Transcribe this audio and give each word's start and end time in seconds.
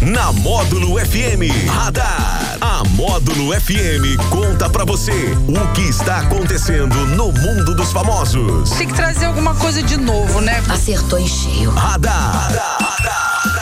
Na 0.00 0.32
Módulo 0.32 0.98
FM 0.98 1.68
Radar. 1.68 2.56
A 2.58 2.82
Módulo 2.90 3.52
FM 3.52 4.16
conta 4.30 4.70
pra 4.70 4.82
você 4.82 5.12
o 5.46 5.72
que 5.74 5.82
está 5.82 6.20
acontecendo 6.20 6.94
no 7.08 7.30
mundo 7.30 7.74
dos 7.74 7.92
famosos. 7.92 8.70
Tem 8.70 8.86
que 8.88 8.94
trazer 8.94 9.26
alguma 9.26 9.54
coisa 9.54 9.82
de 9.82 9.98
novo, 9.98 10.40
né? 10.40 10.62
Acertou 10.70 11.18
em 11.18 11.28
cheio. 11.28 11.70
Radar. 11.72 12.48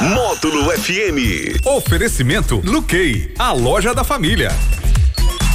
Módulo 0.01 0.71
FM. 0.71 1.59
Oferecimento 1.65 2.61
Luquei, 2.65 3.35
a 3.37 3.51
loja 3.51 3.93
da 3.93 4.05
família. 4.05 4.55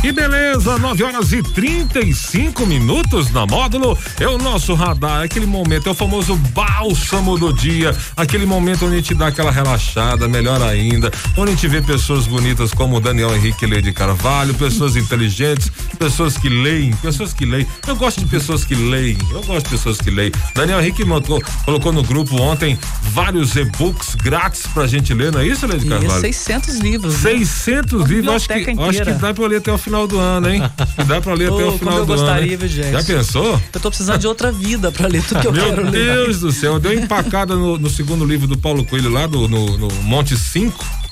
E 0.04 0.12
beleza, 0.12 0.78
9 0.78 1.02
horas 1.02 1.32
e 1.32 1.42
35 1.42 2.66
minutos 2.66 3.32
na 3.32 3.46
módulo. 3.46 3.98
É 4.20 4.28
o 4.28 4.38
nosso 4.38 4.74
radar, 4.74 5.22
aquele 5.22 5.46
momento, 5.46 5.88
é 5.88 5.94
o 5.94 5.96
famoso 5.96 6.36
bálsamo 6.36 7.38
do 7.38 7.54
dia. 7.54 7.96
Aquele 8.18 8.46
momento 8.46 8.86
onde 8.86 8.96
a 8.96 8.98
gente 8.98 9.16
dá 9.16 9.28
aquela 9.28 9.50
relaxada, 9.50 10.28
melhor 10.28 10.62
ainda. 10.62 11.10
Onde 11.38 11.52
a 11.52 11.56
gente 11.56 11.70
vê 11.70 11.82
pessoas 11.82 12.28
bonitas 12.28 12.74
como 12.74 12.98
o 12.98 13.00
Daniel 13.00 13.34
Henrique 13.34 13.66
Lê 13.66 13.82
de 13.82 13.94
Carvalho, 13.94 14.54
pessoas 14.56 14.98
inteligentes, 14.98 15.72
pessoas 15.98 16.38
que 16.38 16.50
leem, 16.50 16.92
pessoas 16.98 17.32
que 17.32 17.46
leem. 17.46 17.66
Eu 17.88 17.96
gosto 17.96 18.20
de 18.20 18.28
pessoas 18.28 18.66
que 18.66 18.76
leem, 18.76 19.18
eu 19.32 19.42
gosto 19.44 19.64
de 19.68 19.72
pessoas 19.72 20.02
que 20.02 20.12
leem. 20.12 20.34
Daniel 20.54 20.82
Henrique 20.82 21.06
montou, 21.06 21.42
colocou 21.64 21.94
no 21.94 22.04
grupo 22.04 22.36
ontem 22.42 22.78
vários 23.04 23.56
e-books 23.56 24.16
grátis 24.16 24.68
pra 24.68 24.86
gente 24.86 25.14
ler, 25.14 25.32
não 25.32 25.40
é 25.40 25.48
isso, 25.48 25.66
Lê 25.66 25.78
de 25.78 25.88
Carvalho? 25.88 26.12
Isso, 26.12 26.20
600 26.20 26.76
livros. 26.80 27.14
600 27.16 27.94
Uma 27.94 28.08
livros, 28.10 28.36
acho 28.36 28.48
que, 28.50 28.54
acho 28.54 29.04
que 29.04 29.14
dá 29.14 29.34
pra 29.34 29.44
eu 29.46 29.48
ler 29.48 29.58
até 29.60 29.72
o 29.72 29.78
final 29.78 29.93
do 30.08 30.20
ano, 30.20 30.50
hein? 30.50 30.62
Dá 31.08 31.22
pra 31.22 31.34
ler 31.34 31.52
até 31.52 31.64
Ô, 31.64 31.70
o 31.70 31.78
final 31.78 32.00
do 32.00 32.06
gostaria, 32.06 32.56
ano. 32.58 32.68
gente? 32.68 32.92
Já 32.92 33.04
pensou? 33.04 33.62
Eu 33.74 33.80
tô 33.80 33.90
precisando 33.90 34.20
de 34.20 34.28
outra 34.28 34.52
vida 34.52 34.92
pra 34.92 35.08
ler 35.08 35.24
tudo 35.24 35.42
que 35.42 35.48
eu 35.48 35.54
Meu 35.54 35.66
quero 35.66 35.84
ler. 35.90 35.92
Deus 35.92 36.40
do 36.40 36.52
céu, 36.52 36.80
deu 36.80 36.94
empacada 36.94 37.56
no, 37.56 37.78
no 37.78 37.90
segundo 37.90 38.26
livro 38.26 38.48
do 38.48 38.58
Paulo 38.58 38.84
Coelho 38.84 39.10
lá 39.10 39.28
do, 39.28 39.48
no, 39.48 39.78
no 39.78 39.88
Monte 40.04 40.36
5. 40.36 41.04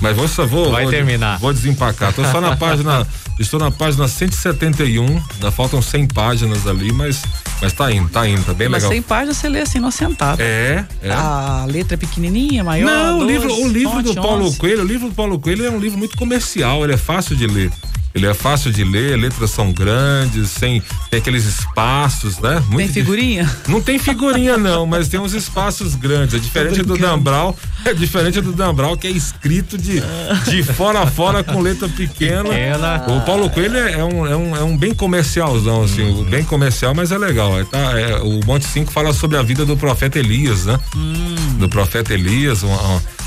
Mas 0.00 0.16
vou 0.16 0.26
só 0.26 0.46
vou. 0.46 0.70
Vai 0.72 0.84
vou, 0.84 0.90
terminar. 0.90 1.38
Vou 1.38 1.52
desempacar. 1.52 2.12
Tô 2.12 2.24
só 2.24 2.40
na 2.40 2.56
página. 2.56 3.06
Estou 3.38 3.58
na 3.58 3.70
página 3.70 4.06
171. 4.06 5.06
Ainda 5.06 5.50
faltam 5.50 5.80
100 5.80 6.08
páginas 6.08 6.66
ali, 6.66 6.92
mas, 6.92 7.22
mas 7.62 7.72
tá 7.72 7.90
indo, 7.90 8.06
tá 8.10 8.28
indo, 8.28 8.44
tá 8.44 8.52
bem 8.52 8.68
Mas 8.68 8.82
legal. 8.82 8.92
100 8.92 9.02
páginas 9.02 9.36
você 9.38 9.48
lê 9.48 9.60
assim, 9.62 9.78
não 9.78 9.90
sentado. 9.90 10.40
É, 10.42 10.84
é. 11.02 11.10
A 11.10 11.64
letra 11.66 11.94
é 11.94 11.96
pequenininha, 11.96 12.62
maior. 12.62 12.84
Não, 12.84 13.16
o 13.16 13.20
12, 13.20 13.32
livro, 13.32 13.54
o 13.54 13.68
livro 13.68 13.92
fonte, 13.92 14.14
do 14.14 14.14
Paulo 14.20 14.44
11. 14.44 14.58
Coelho, 14.58 14.82
o 14.82 14.86
livro 14.86 15.08
do 15.08 15.14
Paulo 15.14 15.38
Coelho 15.38 15.64
é 15.64 15.70
um 15.70 15.78
livro 15.78 15.98
muito 15.98 16.18
comercial, 16.18 16.84
ele 16.84 16.92
é 16.92 16.98
fácil 16.98 17.34
de 17.34 17.46
ler. 17.46 17.72
Ele 18.14 18.26
é 18.26 18.34
fácil 18.34 18.72
de 18.72 18.82
ler, 18.82 19.16
letras 19.16 19.50
são 19.50 19.72
grandes, 19.72 20.50
sem, 20.50 20.82
tem 21.10 21.20
aqueles 21.20 21.44
espaços, 21.44 22.38
né? 22.38 22.62
Muito 22.68 22.78
Tem 22.78 22.88
figurinha? 22.88 23.50
Não 23.68 23.80
tem 23.80 23.98
figurinha 23.98 24.56
não, 24.56 24.84
mas 24.84 25.08
tem 25.08 25.20
uns 25.20 25.32
espaços 25.32 25.94
grandes. 25.94 26.34
É 26.34 26.38
diferente 26.38 26.82
do 26.82 26.96
Dan 26.98 27.18
Brown, 27.18 27.54
é 27.84 27.94
diferente 27.94 28.40
do 28.40 28.52
Dan 28.52 28.74
Brown 28.74 28.96
que 28.96 29.06
é 29.06 29.10
escrito 29.10 29.78
de, 29.78 30.02
de 30.48 30.62
fora 30.62 31.00
a 31.02 31.06
fora 31.06 31.44
com 31.44 31.60
letra 31.60 31.88
pequena. 31.88 32.44
Pequena. 32.50 33.04
O 33.08 33.20
Paulo 33.22 33.48
Coelho 33.50 33.76
é, 33.76 33.92
é 33.92 34.04
um, 34.04 34.26
é, 34.26 34.36
um, 34.36 34.56
é 34.56 34.62
um 34.64 34.76
bem 34.76 34.92
comercialzão, 34.94 35.82
assim, 35.84 36.00
Uhum. 36.02 36.24
bem 36.24 36.42
comercial, 36.44 36.94
mas 36.94 37.12
é 37.12 37.18
legal. 37.18 37.58
É, 37.60 37.64
tá, 37.64 37.78
é, 38.00 38.16
o 38.20 38.40
Monte 38.44 38.66
5 38.66 38.90
fala 38.90 39.12
sobre 39.12 39.36
a 39.36 39.42
vida 39.42 39.64
do 39.64 39.76
profeta 39.76 40.18
Elias, 40.18 40.66
né? 40.66 40.78
Hum. 40.96 41.34
Do 41.58 41.68
profeta 41.68 42.12
Elias, 42.12 42.62
um, 42.64 42.72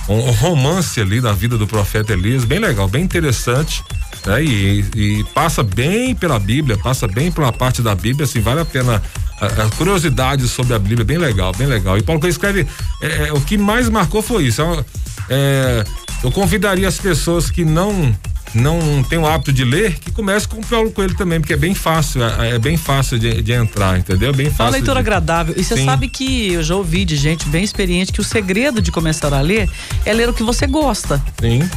um, 0.10 0.28
um 0.28 0.32
romance 0.32 1.00
ali 1.00 1.22
da 1.22 1.32
vida 1.32 1.58
do 1.58 1.66
profeta 1.68 2.14
Elias, 2.14 2.44
bem 2.44 2.60
legal, 2.60 2.88
bem 2.88 3.04
interessante. 3.04 3.84
Né? 4.26 4.44
E, 4.44 4.86
e 4.96 5.24
passa 5.34 5.64
bem 5.64 6.16
pela 6.16 6.40
Bíblia, 6.40 6.78
passa 6.78 7.08
bem 7.08 7.32
pela 7.32 7.52
parte 7.52 7.82
da 7.82 7.94
Bíblia, 7.96 8.26
assim, 8.26 8.40
vale 8.40 8.62
a 8.62 8.66
pena 8.66 9.02
a, 9.40 9.46
a 9.46 9.70
curiosidade 9.72 10.48
sobre 10.48 10.74
a 10.74 10.80
Bíblia, 10.80 11.04
bem 11.04 11.18
legal, 11.18 11.52
bem 11.54 11.68
legal. 11.68 11.98
E 11.98 12.02
Paulo 12.02 12.20
Coelho 12.20 12.32
escreve, 12.32 12.68
é, 13.02 13.28
é, 13.28 13.34
o 13.34 13.42
que 13.42 13.58
mais 13.58 13.90
marcou 13.90 14.22
foi 14.22 14.46
isso. 14.46 14.62
é 14.62 14.86
é, 15.30 15.84
eu 16.24 16.32
convidaria 16.32 16.88
as 16.88 16.98
pessoas 16.98 17.50
que 17.50 17.64
não 17.64 18.16
não 18.54 19.04
têm 19.04 19.18
o 19.20 19.26
hábito 19.28 19.52
de 19.52 19.64
ler, 19.64 19.98
que 20.00 20.12
comece 20.12 20.48
com 20.48 20.58
o 20.60 20.66
Paulo 20.66 20.92
Coelho 20.92 21.16
também, 21.16 21.40
porque 21.40 21.54
é 21.54 21.58
bem 21.58 21.74
fácil, 21.74 22.24
é, 22.24 22.52
é 22.56 22.60
bem 22.60 22.78
fácil 22.78 23.18
de, 23.20 23.42
de 23.42 23.52
entrar, 23.52 23.98
entendeu? 24.00 24.30
É 24.30 24.34
bem 24.34 24.46
É 24.48 24.50
uma 24.50 24.56
fácil. 24.56 24.72
leitura 24.74 24.94
de- 24.96 25.00
agradável. 25.00 25.56
E 25.58 25.64
você 25.64 25.84
sabe 25.84 26.08
que 26.08 26.54
eu 26.54 26.64
já 26.64 26.76
ouvi 26.76 27.06
de 27.06 27.16
gente 27.16 27.48
bem 27.50 27.64
experiente 27.64 28.12
que 28.12 28.22
o 28.22 28.24
segredo 28.24 28.82
de 28.82 28.92
começar 28.92 29.34
a 29.34 29.42
ler 29.42 29.70
é 30.06 30.14
ler 30.14 30.30
o 30.30 30.34
que 30.34 30.44
você 30.44 30.68
gosta. 30.68 31.22
Sim. 31.42 31.68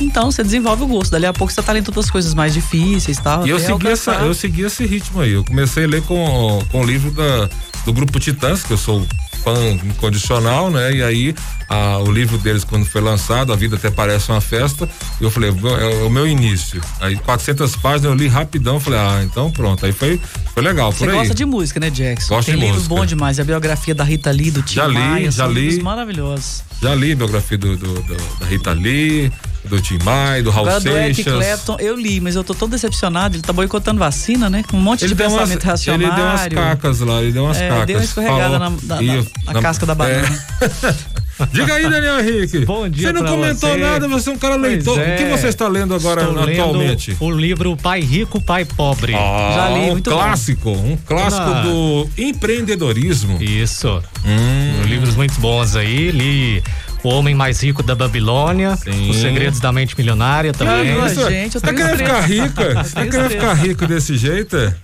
Então 0.00 0.30
você 0.32 0.42
desenvolve 0.42 0.82
o 0.82 0.86
gosto. 0.88 1.12
Dali 1.12 1.26
a 1.26 1.32
pouco 1.32 1.52
você 1.52 1.62
tá 1.62 1.72
lendo 1.72 1.86
outras 1.88 2.10
coisas 2.10 2.34
mais 2.34 2.52
difíceis 2.52 3.16
tal, 3.18 3.46
E 3.46 3.50
eu 3.50 3.60
segui, 3.60 3.86
essa, 3.88 4.12
eu 4.14 4.34
segui 4.34 4.62
esse 4.62 4.84
ritmo 4.84 5.20
aí. 5.20 5.32
Eu 5.32 5.44
comecei 5.44 5.84
a 5.84 5.86
ler 5.86 6.02
com, 6.02 6.60
com 6.72 6.80
o 6.80 6.84
livro 6.84 7.12
da, 7.12 7.48
do 7.84 7.92
grupo 7.92 8.18
Titãs, 8.18 8.64
que 8.64 8.72
eu 8.72 8.76
sou 8.78 9.06
fã 9.44 9.54
incondicional, 9.84 10.70
né? 10.70 10.92
E 10.94 11.02
aí 11.02 11.34
a- 11.68 11.98
o 11.98 12.10
livro 12.10 12.38
deles, 12.38 12.64
quando 12.64 12.86
foi 12.86 13.00
lançado, 13.00 13.52
A 13.52 13.56
Vida 13.56 13.76
Até 13.76 13.90
Parece 13.90 14.30
uma 14.30 14.40
Festa, 14.40 14.88
eu 15.20 15.30
falei, 15.30 15.50
"Bom, 15.50 15.76
é 15.76 16.02
o 16.04 16.10
meu 16.10 16.26
início. 16.26 16.80
Aí 17.00 17.14
400 17.16 17.76
páginas 17.76 18.04
eu 18.12 18.14
li 18.14 18.26
rapidão, 18.26 18.80
falei, 18.80 18.98
ah, 18.98 19.20
então 19.22 19.50
pronto. 19.50 19.84
Aí 19.84 19.92
foi, 19.92 20.18
foi 20.54 20.62
legal, 20.62 20.90
Você 20.92 20.98
por 21.00 21.10
aí. 21.10 21.16
gosta 21.18 21.34
de 21.34 21.44
música, 21.44 21.78
né, 21.78 21.90
Jackson? 21.90 22.34
Gosto 22.34 22.46
Tem 22.46 22.54
de 22.54 22.60
livro 22.62 22.76
música. 22.76 22.94
bom 22.94 23.04
demais. 23.06 23.38
A 23.38 23.44
biografia 23.44 23.94
da 23.94 24.02
Rita 24.04 24.30
Lee, 24.30 24.50
do 24.50 24.62
Tim 24.62 24.74
Já 24.76 24.86
li, 24.86 24.94
Maia, 24.94 25.30
já 25.30 25.46
li. 25.46 25.82
maravilhosos. 25.82 26.62
Já 26.82 26.94
li 26.94 27.12
a 27.12 27.16
biografia 27.16 27.58
do, 27.58 27.76
do- 27.76 28.02
do- 28.02 28.38
da 28.40 28.46
Rita 28.46 28.72
Lee, 28.72 29.30
do 29.64 29.80
Tim 29.80 29.98
Maia, 30.04 30.42
do 30.42 30.50
Raul 30.50 30.68
Agora 30.68 30.80
do 30.80 30.88
Eric 30.96 31.22
Seixas. 31.22 31.34
Clapton, 31.46 31.76
eu 31.80 31.96
li, 31.96 32.20
mas 32.20 32.36
eu 32.36 32.44
tô 32.44 32.54
tão 32.54 32.68
decepcionado. 32.68 33.36
Ele 33.36 33.42
tá 33.42 33.52
boicotando 33.52 33.98
vacina, 33.98 34.50
né? 34.50 34.62
Com 34.70 34.76
um 34.76 34.80
monte 34.80 35.02
Ele 35.02 35.08
de 35.08 35.14
deu, 35.14 35.26
umas, 35.28 35.38
pensamento 35.40 35.62
ele 35.62 35.70
racionário. 35.70 36.14
deu 36.14 36.24
umas 36.24 36.48
cacas 36.48 37.00
lá, 37.00 37.22
ele 37.22 37.32
deu 37.32 37.44
umas 37.44 37.56
É, 37.58 37.68
cacas. 37.68 37.86
deu 37.86 37.96
uma 37.96 38.04
escorregada 38.04 38.58
na- 38.58 38.70
na- 38.70 39.02
e- 39.02 39.06
na- 39.46 39.52
na 39.54 39.62
casca 39.62 39.86
da 39.86 39.94
banana. 39.94 40.44
É. 40.60 41.14
Diga 41.52 41.74
aí, 41.74 41.90
Daniel 41.90 42.20
Henrique. 42.20 42.64
Bom 42.64 42.88
dia 42.88 43.08
Você 43.08 43.12
não 43.12 43.24
comentou 43.24 43.70
você. 43.70 43.76
nada, 43.76 44.06
você 44.06 44.30
é 44.30 44.32
um 44.32 44.38
cara 44.38 44.54
leitor. 44.54 45.00
é. 45.00 45.14
O 45.14 45.18
que 45.18 45.24
você 45.36 45.48
está 45.48 45.66
lendo 45.66 45.92
agora 45.92 46.22
Estou 46.22 46.44
lendo 46.44 46.60
atualmente? 46.60 47.16
O 47.18 47.28
livro 47.30 47.76
Pai 47.76 48.00
Rico, 48.00 48.40
Pai 48.40 48.64
Pobre. 48.64 49.14
Ah, 49.16 49.52
Já 49.56 49.68
li, 49.70 49.80
um 49.86 49.92
muito 49.92 50.10
bom. 50.10 50.16
clássico, 50.16 50.70
um 50.70 50.96
clássico 50.96 51.42
Ah. 51.42 51.62
do 51.62 52.08
empreendedorismo. 52.16 53.42
Isso. 53.42 54.00
Hum. 54.24 54.82
Livros 54.86 55.16
muito 55.16 55.34
bons 55.40 55.74
aí. 55.74 56.12
Li 56.12 56.62
O 57.04 57.08
Homem 57.10 57.34
Mais 57.34 57.62
Rico 57.62 57.82
da 57.82 57.94
Babilônia, 57.94 58.76
Sim. 58.76 59.10
Os 59.10 59.18
Segredos 59.18 59.60
da 59.60 59.70
Mente 59.70 59.94
Milionária 59.96 60.52
também. 60.54 60.98
Ai, 60.98 61.06
Isso, 61.12 61.28
gente, 61.30 61.54
eu 61.54 61.60
você 61.60 61.66
tá 61.66 61.74
querendo 61.74 61.98
ficar 61.98 62.20
rica? 62.22 62.82
Você 62.82 62.94
tá 62.94 63.06
querendo 63.06 63.30
ficar 63.30 63.52
rico 63.54 63.86
desse 63.86 64.16
jeito? 64.16 64.56
é? 64.56 64.74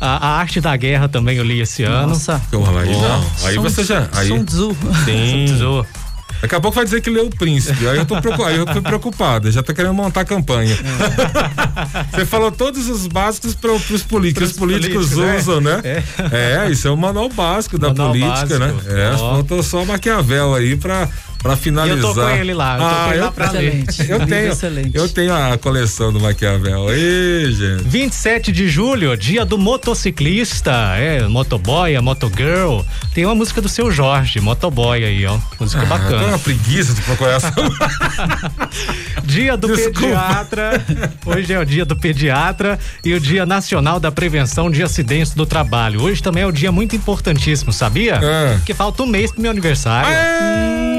A, 0.00 0.16
a 0.28 0.38
Arte 0.40 0.60
da 0.60 0.76
Guerra 0.76 1.08
também 1.08 1.36
eu 1.38 1.44
li 1.44 1.60
esse 1.60 1.84
ano. 1.84 2.08
Nossa. 2.08 2.42
Aí 2.52 2.92
não. 2.92 3.26
Aí 3.44 3.54
Sun- 3.54 3.62
você 3.62 3.84
já. 3.84 4.08
Aí, 4.12 4.26
Sun 4.28 4.44
Tzu. 4.44 4.76
sim. 5.04 5.44
Tesouro. 5.46 5.86
Daqui 6.42 6.56
a 6.56 6.60
pouco 6.60 6.74
vai 6.74 6.84
dizer 6.84 7.00
que 7.00 7.08
leu 7.08 7.26
o 7.26 7.30
príncipe. 7.30 7.86
Aí 7.88 7.96
eu 7.96 8.04
tô 8.04 8.20
preocupado, 8.20 8.50
aí 8.50 8.58
eu 8.58 8.66
tô 8.66 8.82
preocupado. 8.82 9.50
Já 9.50 9.62
tá 9.62 9.72
querendo 9.72 9.94
montar 9.94 10.22
a 10.22 10.24
campanha. 10.26 10.76
Você 12.12 12.26
falou 12.26 12.52
todos 12.52 12.86
os 12.88 13.06
básicos 13.06 13.54
para 13.54 13.72
os 13.72 14.02
políticos. 14.02 14.50
Os 14.50 14.56
políticos 14.56 15.08
políticos, 15.08 15.16
né? 15.16 15.36
usam, 15.38 15.60
né? 15.62 15.80
É. 16.32 16.70
isso 16.70 16.86
é 16.86 16.90
o 16.90 16.96
manual 16.96 17.30
básico 17.30 17.78
da 17.78 17.88
Manual 17.88 18.08
política, 18.10 18.58
básico. 18.58 18.82
né? 18.82 19.12
É, 19.14 19.16
faltou 19.16 19.62
só 19.62 19.84
Maquiavel 19.86 20.54
aí 20.54 20.76
E 21.52 21.56
finalizar. 21.56 21.98
eu 21.98 22.02
tô 22.02 22.14
com 22.14 22.28
ele 22.30 22.54
lá. 22.54 22.74
Eu 22.74 22.78
tô 22.80 22.84
Ah, 22.86 23.04
com 23.04 23.10
ele 23.10 23.18
eu 23.20 23.24
lá 23.26 23.32
pra 23.32 23.50
ler. 23.50 23.84
Eu 24.08 24.26
tenho, 24.26 24.52
excelente. 24.52 24.90
eu 24.96 25.08
tenho 25.08 25.34
a 25.34 25.58
coleção 25.58 26.12
do 26.12 26.18
Maquiavel. 26.20 26.90
Ei, 26.94 27.52
gente. 27.52 27.82
27 27.84 28.50
de 28.52 28.68
julho, 28.68 29.14
dia 29.16 29.44
do 29.44 29.58
motociclista, 29.58 30.72
é, 30.96 31.26
motoboy, 31.28 31.94
a 31.94 32.00
motogirl. 32.02 32.80
Tem 33.12 33.24
uma 33.26 33.34
música 33.34 33.60
do 33.60 33.68
seu 33.68 33.90
Jorge, 33.90 34.40
motoboy 34.40 35.04
aí, 35.04 35.26
ó. 35.26 35.38
Música 35.60 35.82
Ah, 35.82 35.84
eu 35.84 35.88
tô 35.88 35.94
bacana. 35.98 36.26
uma 36.28 36.38
preguiça 36.38 36.94
de 36.94 37.02
procurar 37.02 37.34
essa. 37.36 37.52
Dia 39.24 39.56
do 39.56 39.68
Desculpa. 39.68 40.00
pediatra. 40.00 40.84
Hoje 41.26 41.52
é 41.52 41.58
o 41.58 41.64
dia 41.64 41.84
do 41.84 41.96
pediatra 41.96 42.78
e 43.04 43.14
o 43.14 43.20
dia 43.20 43.44
nacional 43.46 43.98
da 43.98 44.10
prevenção 44.12 44.70
de 44.70 44.82
acidentes 44.82 45.34
do 45.34 45.46
trabalho. 45.46 46.02
Hoje 46.02 46.22
também 46.22 46.42
é 46.42 46.46
um 46.46 46.52
dia 46.52 46.70
muito 46.72 46.94
importantíssimo, 46.94 47.72
sabia? 47.72 48.18
Ah. 48.22 48.60
Que 48.64 48.74
falta 48.74 49.02
um 49.02 49.06
mês 49.06 49.32
pro 49.32 49.40
meu 49.40 49.50
aniversário. 49.50 50.10
Hum, 50.10 50.93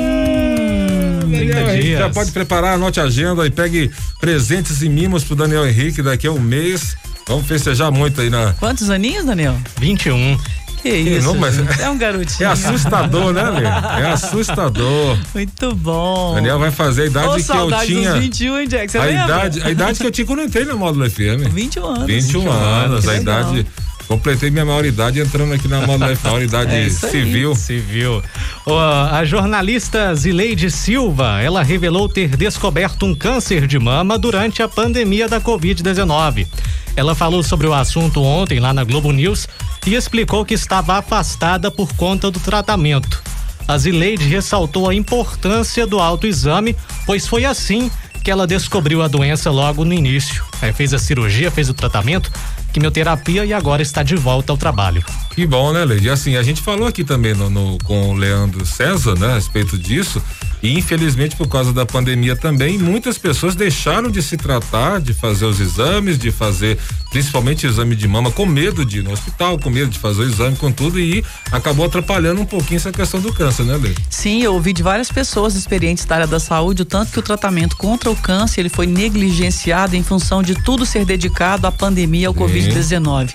Daniel 1.37 1.69
Henrique 1.69 1.97
já 1.97 2.09
pode 2.09 2.31
preparar, 2.31 2.73
anote 2.75 2.99
a 2.99 3.03
agenda 3.03 3.45
e 3.45 3.49
pegue 3.51 3.91
presentes 4.19 4.81
e 4.81 4.89
mimos 4.89 5.23
pro 5.23 5.35
Daniel 5.35 5.67
Henrique 5.67 6.01
daqui 6.01 6.27
a 6.27 6.31
um 6.31 6.39
mês. 6.39 6.95
Vamos 7.27 7.47
festejar 7.47 7.91
muito 7.91 8.21
aí 8.21 8.29
na. 8.29 8.53
Quantos 8.53 8.89
aninhos, 8.89 9.25
Daniel? 9.25 9.57
21. 9.79 10.37
Que 10.81 10.89
isso? 10.89 11.25
não, 11.25 11.35
mas-. 11.35 11.57
É 11.79 11.89
um 11.89 11.97
garotinho. 11.97 12.43
É 12.47 12.51
assustador, 12.51 13.33
né, 13.33 13.49
Lê? 13.49 13.63
É 13.63 14.11
assustador. 14.11 15.17
Muito 15.33 15.73
bom. 15.75 16.35
Daniel 16.35 16.59
vai 16.59 16.69
fazer 16.69 17.03
a 17.03 17.05
idade 17.07 17.27
Ô, 17.27 17.31
que 17.43 17.51
eu 17.51 17.79
tinha. 17.85 18.11
dos 18.13 18.21
21, 18.21 18.59
hein, 18.59 18.67
Jack? 18.67 18.91
Você 18.91 18.97
a 18.99 19.03
lembra? 19.05 19.23
idade, 19.25 19.61
a 19.63 19.71
idade 19.71 19.99
que 19.99 20.05
eu 20.05 20.11
tinha 20.11 20.27
quando 20.27 20.39
eu 20.39 20.45
entrei 20.45 20.63
na 20.65 20.75
Módulo 20.75 21.09
FM. 21.09 21.49
21 21.51 21.85
anos. 21.87 22.05
21 22.05 22.51
anos, 22.51 23.03
Que 23.03 23.09
a 23.09 23.13
legal. 23.13 23.39
idade. 23.53 23.67
Completei 24.07 24.51
minha 24.51 24.65
maioridade 24.65 25.19
entrando 25.19 25.53
aqui 25.53 25.67
na 25.67 25.85
maioridade 25.85 26.71
É 26.75 26.87
isso 26.87 27.05
aí. 27.05 27.11
civil. 27.11 27.55
Civil. 27.55 28.23
Ó, 28.65 28.79
a 28.79 29.25
jornalista 29.25 30.13
Zileide 30.13 30.69
Silva, 30.69 31.41
ela 31.41 31.63
revelou 31.63 32.07
ter 32.07 32.35
descoberto 32.35 33.05
um 33.05 33.15
câncer 33.15 33.65
de 33.65 33.79
mama 33.79 34.17
durante 34.17 34.61
a 34.61 34.67
pandemia 34.67 35.27
da 35.27 35.41
Covid-19. 35.41 36.47
Ela 36.95 37.15
falou 37.15 37.43
sobre 37.43 37.67
o 37.67 37.73
assunto 37.73 38.21
ontem 38.21 38.59
lá 38.59 38.73
na 38.73 38.83
Globo 38.83 39.11
News 39.11 39.47
e 39.85 39.95
explicou 39.95 40.45
que 40.45 40.53
estava 40.53 40.97
afastada 40.97 41.69
por 41.71 41.91
conta 41.95 42.29
do 42.31 42.39
tratamento. 42.39 43.21
a 43.67 43.77
Zileide 43.77 44.25
ressaltou 44.25 44.87
a 44.87 44.93
importância 44.93 45.87
do 45.87 45.99
autoexame, 45.99 46.75
pois 47.05 47.27
foi 47.27 47.45
assim 47.45 47.89
que 48.23 48.31
ela 48.31 48.47
descobriu 48.47 49.01
a 49.01 49.07
doença 49.07 49.51
logo 49.51 49.83
no 49.83 49.93
início. 49.93 50.43
Aí 50.61 50.71
fez 50.73 50.93
a 50.93 50.99
cirurgia, 50.99 51.51
fez 51.51 51.69
o 51.69 51.73
tratamento, 51.73 52.31
quimioterapia 52.75 53.45
e 53.45 53.53
agora 53.53 53.81
está 53.81 54.03
de 54.03 54.17
volta 54.17 54.51
ao 54.51 54.57
trabalho. 54.57 55.01
Que 55.33 55.47
bom, 55.47 55.71
né, 55.71 55.85
Leide? 55.85 56.09
Assim, 56.09 56.35
a 56.35 56.43
gente 56.43 56.61
falou 56.61 56.85
aqui 56.85 57.05
também 57.05 57.33
no, 57.33 57.49
no, 57.49 57.77
com 57.85 58.09
o 58.09 58.13
Leandro 58.13 58.65
César, 58.65 59.17
né, 59.17 59.31
a 59.31 59.35
respeito 59.35 59.77
disso. 59.77 60.21
E 60.61 60.77
infelizmente, 60.77 61.37
por 61.37 61.47
causa 61.47 61.71
da 61.71 61.85
pandemia 61.85 62.35
também, 62.35 62.77
muitas 62.77 63.17
pessoas 63.17 63.55
deixaram 63.55 64.11
de 64.11 64.21
se 64.21 64.35
tratar, 64.35 64.99
de 64.99 65.13
fazer 65.13 65.45
os 65.45 65.61
exames, 65.61 66.17
de 66.17 66.31
fazer 66.31 66.77
principalmente 67.15 67.65
exame 67.65 67.95
de 67.95 68.09
mama, 68.09 68.29
com 68.29 68.45
medo 68.45 68.83
de 68.83 68.99
ir 68.99 69.01
no 69.01 69.13
hospital, 69.13 69.57
com 69.57 69.69
medo 69.69 69.89
de 69.89 69.97
fazer 69.97 70.23
o 70.23 70.25
exame, 70.25 70.57
com 70.57 70.69
tudo, 70.69 70.99
e 70.99 71.23
acabou 71.49 71.85
atrapalhando 71.85 72.41
um 72.41 72.45
pouquinho 72.45 72.75
essa 72.75 72.91
questão 72.91 73.21
do 73.21 73.31
câncer, 73.31 73.63
né, 73.63 73.77
Leide? 73.77 73.95
Sim, 74.09 74.41
eu 74.43 74.53
ouvi 74.53 74.73
de 74.73 74.83
várias 74.83 75.09
pessoas 75.09 75.55
experientes 75.55 76.03
da 76.03 76.15
área 76.15 76.27
da 76.27 76.41
saúde, 76.41 76.81
o 76.81 76.85
tanto 76.85 77.13
que 77.13 77.19
o 77.19 77.21
tratamento 77.21 77.77
contra 77.77 78.11
o 78.11 78.17
câncer 78.17 78.59
ele 78.59 78.69
foi 78.69 78.85
negligenciado 78.85 79.95
em 79.95 80.03
função 80.03 80.43
de 80.43 80.55
tudo 80.55 80.85
ser 80.85 81.05
dedicado 81.05 81.65
à 81.65 81.71
pandemia, 81.71 82.27
ao 82.27 82.33
Covid-19. 82.33 83.33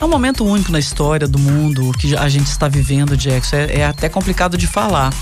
É 0.00 0.04
um 0.06 0.08
momento 0.08 0.46
único 0.46 0.72
na 0.72 0.78
história 0.78 1.28
do 1.28 1.38
mundo 1.38 1.92
que 1.98 2.16
a 2.16 2.26
gente 2.26 2.46
está 2.46 2.66
vivendo, 2.68 3.14
Jackson. 3.18 3.56
É, 3.56 3.80
é 3.80 3.84
até 3.84 4.08
complicado 4.08 4.56
de 4.56 4.66
falar, 4.66 5.12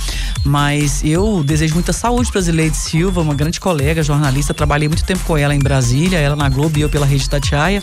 mas 0.44 1.02
eu 1.02 1.42
desejo 1.42 1.74
muita 1.74 1.92
saúde 1.92 2.30
para 2.30 2.40
Zileide 2.40 2.76
Silva, 2.76 3.20
uma 3.20 3.34
grande 3.34 3.58
colega, 3.58 4.04
jornalista. 4.04 4.54
Trabalhei 4.54 4.86
muito 4.86 5.02
tempo 5.02 5.24
com 5.24 5.36
ela 5.36 5.52
em 5.52 5.58
Brasília, 5.58 6.18
ela 6.18 6.36
na 6.36 6.48
Globo 6.48 6.78
e 6.78 6.82
eu 6.82 6.88
pela 6.88 7.04
Rede 7.04 7.28
Tatiaia 7.28 7.82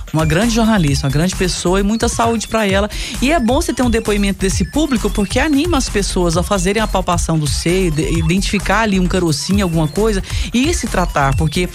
uma 0.13 0.25
grande 0.25 0.53
jornalista, 0.53 1.07
uma 1.07 1.13
grande 1.13 1.35
pessoa 1.35 1.79
e 1.79 1.83
muita 1.83 2.09
saúde 2.09 2.47
para 2.47 2.67
ela. 2.67 2.89
E 3.21 3.31
é 3.31 3.39
bom 3.39 3.61
você 3.61 3.73
ter 3.73 3.83
um 3.83 3.89
depoimento 3.89 4.39
desse 4.39 4.65
público 4.65 5.09
porque 5.09 5.39
anima 5.39 5.77
as 5.77 5.89
pessoas 5.89 6.37
a 6.37 6.43
fazerem 6.43 6.81
a 6.81 6.87
palpação 6.87 7.37
do 7.37 7.47
seio, 7.47 7.93
identificar 7.99 8.81
ali 8.81 8.99
um 8.99 9.07
carocinho, 9.07 9.63
alguma 9.63 9.87
coisa 9.87 10.23
e 10.53 10.73
se 10.73 10.87
tratar, 10.87 11.35
porque 11.35 11.69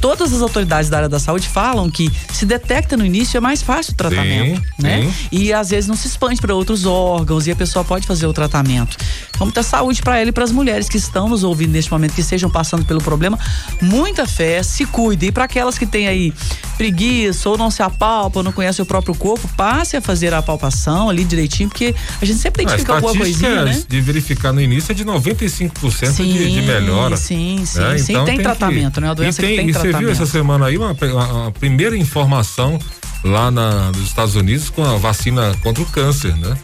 todas 0.00 0.32
as 0.32 0.42
autoridades 0.42 0.88
da 0.88 0.98
área 0.98 1.08
da 1.08 1.18
saúde 1.18 1.48
falam 1.48 1.90
que 1.90 2.10
se 2.32 2.46
detecta 2.46 2.96
no 2.96 3.04
início 3.04 3.36
é 3.36 3.40
mais 3.40 3.62
fácil 3.62 3.92
o 3.92 3.96
tratamento, 3.96 4.60
sim, 4.60 4.82
né? 4.82 5.02
Sim. 5.02 5.12
E 5.32 5.52
às 5.52 5.70
vezes 5.70 5.88
não 5.88 5.96
se 5.96 6.06
expande 6.06 6.40
para 6.40 6.54
outros 6.54 6.86
órgãos 6.86 7.46
e 7.46 7.50
a 7.50 7.56
pessoa 7.56 7.84
pode 7.84 8.06
fazer 8.06 8.26
o 8.26 8.32
tratamento. 8.32 8.96
Então, 9.30 9.46
muita 9.46 9.62
saúde 9.62 10.02
para 10.02 10.18
ela 10.18 10.28
e 10.28 10.32
para 10.32 10.44
as 10.44 10.52
mulheres 10.52 10.88
que 10.88 10.96
estão 10.96 11.28
nos 11.28 11.44
ouvindo 11.44 11.72
neste 11.72 11.90
momento, 11.90 12.14
que 12.14 12.20
estejam 12.20 12.50
passando 12.50 12.84
pelo 12.84 13.00
problema, 13.00 13.38
muita 13.80 14.26
fé, 14.26 14.62
se 14.62 14.84
cuidem. 14.86 15.28
E 15.30 15.32
para 15.32 15.44
aquelas 15.44 15.78
que 15.78 15.86
têm 15.86 16.06
aí 16.06 16.32
preguiça 16.76 17.48
ou 17.48 17.58
não 17.58 17.70
se 17.70 17.79
apalpa, 17.86 18.42
não 18.42 18.52
conhece 18.52 18.80
o 18.80 18.86
próprio 18.86 19.14
corpo, 19.14 19.48
passe 19.56 19.96
a 19.96 20.00
fazer 20.00 20.32
a 20.34 20.42
palpação 20.42 21.08
ali 21.08 21.24
direitinho, 21.24 21.68
porque 21.68 21.94
a 22.20 22.24
gente 22.24 22.38
sempre 22.38 22.62
identifica 22.62 22.94
alguma 22.94 23.14
coisinha, 23.14 23.64
né? 23.64 23.82
de 23.88 24.00
verificar 24.00 24.52
no 24.52 24.60
início 24.60 24.92
é 24.92 24.94
de 24.94 25.04
95% 25.04 26.06
sim, 26.10 26.32
de, 26.32 26.50
de 26.50 26.62
melhora. 26.62 27.16
Sim, 27.16 27.62
sim, 27.64 27.78
né? 27.78 27.98
sim. 27.98 28.12
Então, 28.12 28.24
tem, 28.24 28.36
tem 28.36 28.42
tratamento, 28.42 28.94
que... 28.94 29.00
né? 29.00 29.10
A 29.10 29.14
doença 29.14 29.42
e 29.42 29.44
tem, 29.44 29.50
que 29.50 29.56
tem 29.56 29.68
e 29.68 29.72
tratamento. 29.72 29.96
você 29.96 30.04
viu 30.04 30.10
essa 30.10 30.26
semana 30.26 30.66
aí 30.66 30.76
uma, 30.76 30.92
uma, 30.92 31.32
uma 31.32 31.52
primeira 31.52 31.96
informação 31.96 32.78
lá 33.24 33.50
na, 33.50 33.92
nos 33.92 34.06
Estados 34.06 34.34
Unidos 34.34 34.70
com 34.70 34.84
a 34.84 34.96
vacina 34.96 35.54
contra 35.62 35.82
o 35.82 35.86
câncer, 35.86 36.36
né? 36.36 36.56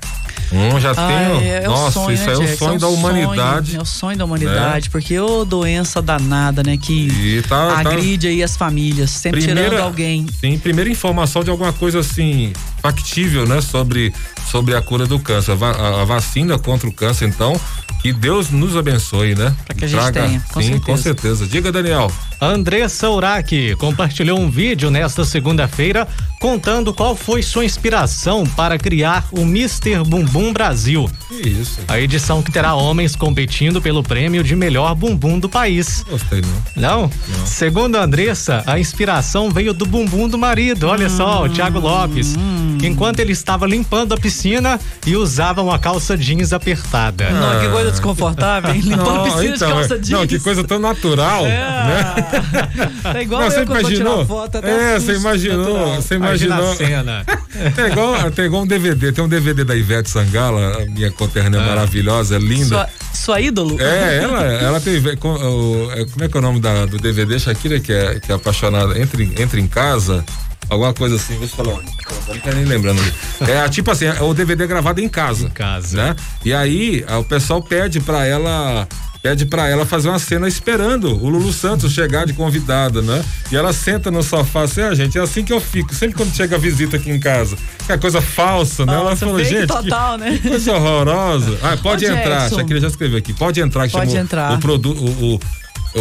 Um 0.52 0.78
já 0.80 0.92
ah, 0.92 0.94
tem. 0.94 1.48
É, 1.48 1.62
é 1.64 1.66
nossa, 1.66 1.92
sonho, 1.92 2.14
isso 2.14 2.26
né, 2.26 2.32
é 2.32 2.36
o 2.36 2.56
sonho 2.56 2.74
é 2.74 2.78
da 2.78 2.88
humanidade. 2.88 3.66
Sonho, 3.68 3.78
é 3.78 3.82
o 3.82 3.86
sonho 3.86 4.18
da 4.18 4.24
humanidade, 4.24 4.86
né? 4.86 4.92
porque 4.92 5.18
ô 5.18 5.44
doença 5.44 6.00
danada, 6.00 6.62
né? 6.62 6.76
Que 6.76 7.42
tá, 7.48 7.74
tá 7.74 7.80
agride 7.80 8.26
tá... 8.26 8.32
aí 8.32 8.42
as 8.42 8.56
famílias, 8.56 9.10
sempre 9.10 9.40
primeira, 9.40 9.70
tirando 9.70 9.82
alguém. 9.84 10.26
Sim, 10.40 10.58
primeira 10.58 10.88
informação 10.88 11.42
de 11.42 11.50
alguma 11.50 11.72
coisa 11.72 12.00
assim, 12.00 12.52
factível, 12.86 13.46
né? 13.46 13.60
Sobre, 13.60 14.14
sobre 14.50 14.74
a 14.76 14.80
cura 14.80 15.06
do 15.06 15.18
câncer. 15.18 15.56
A, 15.60 16.02
a 16.02 16.04
vacina 16.04 16.58
contra 16.58 16.88
o 16.88 16.92
câncer, 16.92 17.26
então, 17.26 17.60
que 18.00 18.12
Deus 18.12 18.50
nos 18.50 18.76
abençoe, 18.76 19.34
né? 19.34 19.54
Para 19.64 19.74
que 19.74 19.84
a 19.84 19.88
gente 19.88 19.98
Traga, 19.98 20.22
tenha, 20.22 20.40
com 20.52 20.60
sim, 20.60 20.68
certeza. 20.68 20.84
com 20.84 20.96
certeza. 20.96 21.46
Diga, 21.46 21.72
Daniel. 21.72 22.12
Andressa 22.40 23.08
Uraki 23.10 23.74
compartilhou 23.76 24.38
um 24.38 24.50
vídeo 24.50 24.90
nesta 24.90 25.24
segunda-feira 25.24 26.06
contando 26.38 26.92
qual 26.92 27.16
foi 27.16 27.42
sua 27.42 27.64
inspiração 27.64 28.44
para 28.44 28.78
criar 28.78 29.26
o 29.32 29.40
Mr. 29.40 30.04
Bumbum 30.06 30.52
Brasil. 30.52 31.10
Isso. 31.30 31.80
A 31.88 31.98
edição 31.98 32.42
que 32.42 32.52
terá 32.52 32.74
homens 32.74 33.16
competindo 33.16 33.80
pelo 33.80 34.02
prêmio 34.02 34.44
de 34.44 34.54
melhor 34.54 34.94
bumbum 34.94 35.38
do 35.38 35.48
país. 35.48 36.04
Gostei, 36.08 36.42
não. 36.42 36.62
Não? 36.76 37.10
não. 37.28 37.46
Segundo 37.46 37.96
a 37.96 38.04
Andressa, 38.04 38.62
a 38.66 38.78
inspiração 38.78 39.50
veio 39.50 39.72
do 39.72 39.86
bumbum 39.86 40.28
do 40.28 40.38
marido. 40.38 40.86
Olha 40.86 41.06
hum, 41.06 41.16
só, 41.16 41.44
o 41.44 41.48
Thiago 41.48 41.80
Lopes. 41.80 42.36
Hum. 42.36 42.75
Enquanto 42.82 43.20
ele 43.20 43.32
estava 43.32 43.66
limpando 43.66 44.14
a 44.14 44.16
piscina 44.16 44.80
e 45.06 45.16
usava 45.16 45.62
uma 45.62 45.78
calça 45.78 46.16
jeans 46.16 46.52
apertada. 46.52 47.30
Não, 47.30 47.60
que 47.60 47.68
coisa 47.68 47.90
desconfortável, 47.90 48.74
hein? 48.74 48.80
Limpando 48.80 49.14
não, 49.14 49.24
piscina 49.24 49.56
então, 49.56 49.68
de 49.68 49.74
calça 49.74 49.98
jeans. 49.98 50.10
Não, 50.10 50.26
que 50.26 50.38
coisa 50.38 50.64
tão 50.64 50.78
natural. 50.78 51.46
É. 51.46 51.48
Né? 51.48 52.14
Tá 53.02 53.22
igual 53.22 53.40
não, 53.40 53.48
eu 53.48 53.52
você 53.52 53.62
imaginou? 53.62 54.26
Foto, 54.26 54.58
é, 54.58 54.98
você 54.98 55.14
imaginou, 55.14 55.96
você 55.96 56.14
imaginou. 56.14 56.74
Cena. 56.74 57.24
tem, 57.74 57.86
igual, 57.86 58.30
tem 58.30 58.44
igual 58.46 58.62
um 58.62 58.66
DVD, 58.66 59.12
tem 59.12 59.24
um 59.24 59.28
DVD 59.28 59.64
da 59.64 59.74
Ivete 59.74 60.10
Sangala, 60.10 60.82
a 60.82 60.86
minha 60.86 61.10
conterrânea 61.10 61.60
ah. 61.60 61.66
maravilhosa, 61.66 62.38
linda. 62.38 62.66
Sua, 62.66 62.88
sua 63.12 63.40
ídolo? 63.40 63.80
É, 63.80 64.22
ela, 64.22 64.42
ela 64.42 64.80
tem, 64.80 64.96
é, 64.96 65.16
como 65.16 66.24
é 66.24 66.28
que 66.28 66.36
é 66.36 66.38
o 66.38 66.42
nome 66.42 66.60
da, 66.60 66.86
do 66.86 66.98
DVD, 66.98 67.38
Shakira, 67.38 67.80
que 67.80 67.92
é, 67.92 68.20
que 68.20 68.32
é 68.32 68.34
apaixonada, 68.34 68.98
entre, 68.98 69.34
entre 69.38 69.60
em 69.60 69.66
casa, 69.66 70.24
Alguma 70.68 70.92
coisa 70.92 71.16
assim, 71.16 71.38
eu 71.40 71.48
falar. 71.48 71.74
Não 72.28 72.40
tá 72.40 72.52
nem 72.52 72.64
lembrando. 72.64 73.00
É 73.40 73.68
tipo 73.68 73.90
assim, 73.90 74.06
é 74.06 74.20
o 74.22 74.34
DVD 74.34 74.66
gravado 74.66 75.00
em 75.00 75.08
casa. 75.08 75.46
Em 75.46 75.50
casa. 75.50 75.96
Né? 75.96 76.16
E 76.44 76.52
aí, 76.52 77.04
o 77.18 77.24
pessoal 77.24 77.62
pede 77.62 78.00
pra 78.00 78.26
ela 78.26 78.86
pede 79.26 79.44
para 79.44 79.68
ela 79.68 79.84
fazer 79.84 80.08
uma 80.08 80.20
cena 80.20 80.46
esperando 80.46 81.08
o 81.08 81.28
Lulu 81.28 81.52
Santos 81.52 81.92
chegar 81.92 82.26
de 82.26 82.32
convidada, 82.32 83.02
né? 83.02 83.24
E 83.50 83.56
ela 83.56 83.72
senta 83.72 84.08
no 84.08 84.22
sofá 84.22 84.62
assim, 84.62 84.82
ah, 84.82 84.94
gente, 84.94 85.18
é 85.18 85.20
assim 85.20 85.42
que 85.42 85.52
eu 85.52 85.60
fico, 85.60 85.92
sempre 85.92 86.16
quando 86.16 86.32
chega 86.32 86.56
visita 86.56 86.96
aqui 86.96 87.10
em 87.10 87.18
casa. 87.18 87.56
Que 87.84 87.92
é 87.92 87.98
coisa 87.98 88.20
falsa, 88.20 88.86
né? 88.86 88.92
Nossa, 88.92 89.06
ela 89.06 89.16
falou, 89.16 89.42
gente, 89.42 89.66
total, 89.66 90.16
que, 90.16 90.24
né? 90.24 90.38
que 90.38 90.48
coisa 90.48 90.72
horrorosa. 90.76 91.58
Ah, 91.60 91.76
pode 91.76 92.06
Ô, 92.06 92.08
entrar, 92.08 92.42
Jackson. 92.42 92.56
Shakira 92.56 92.80
já 92.80 92.86
escreveu 92.86 93.18
aqui, 93.18 93.32
pode 93.32 93.60
entrar, 93.60 93.86
que 93.88 93.92
pode 93.94 94.10
chamou 94.10 94.24
entrar. 94.24 94.52
o 94.52 94.58
produto, 94.60 94.96
o, 94.96 95.34
o 95.34 95.40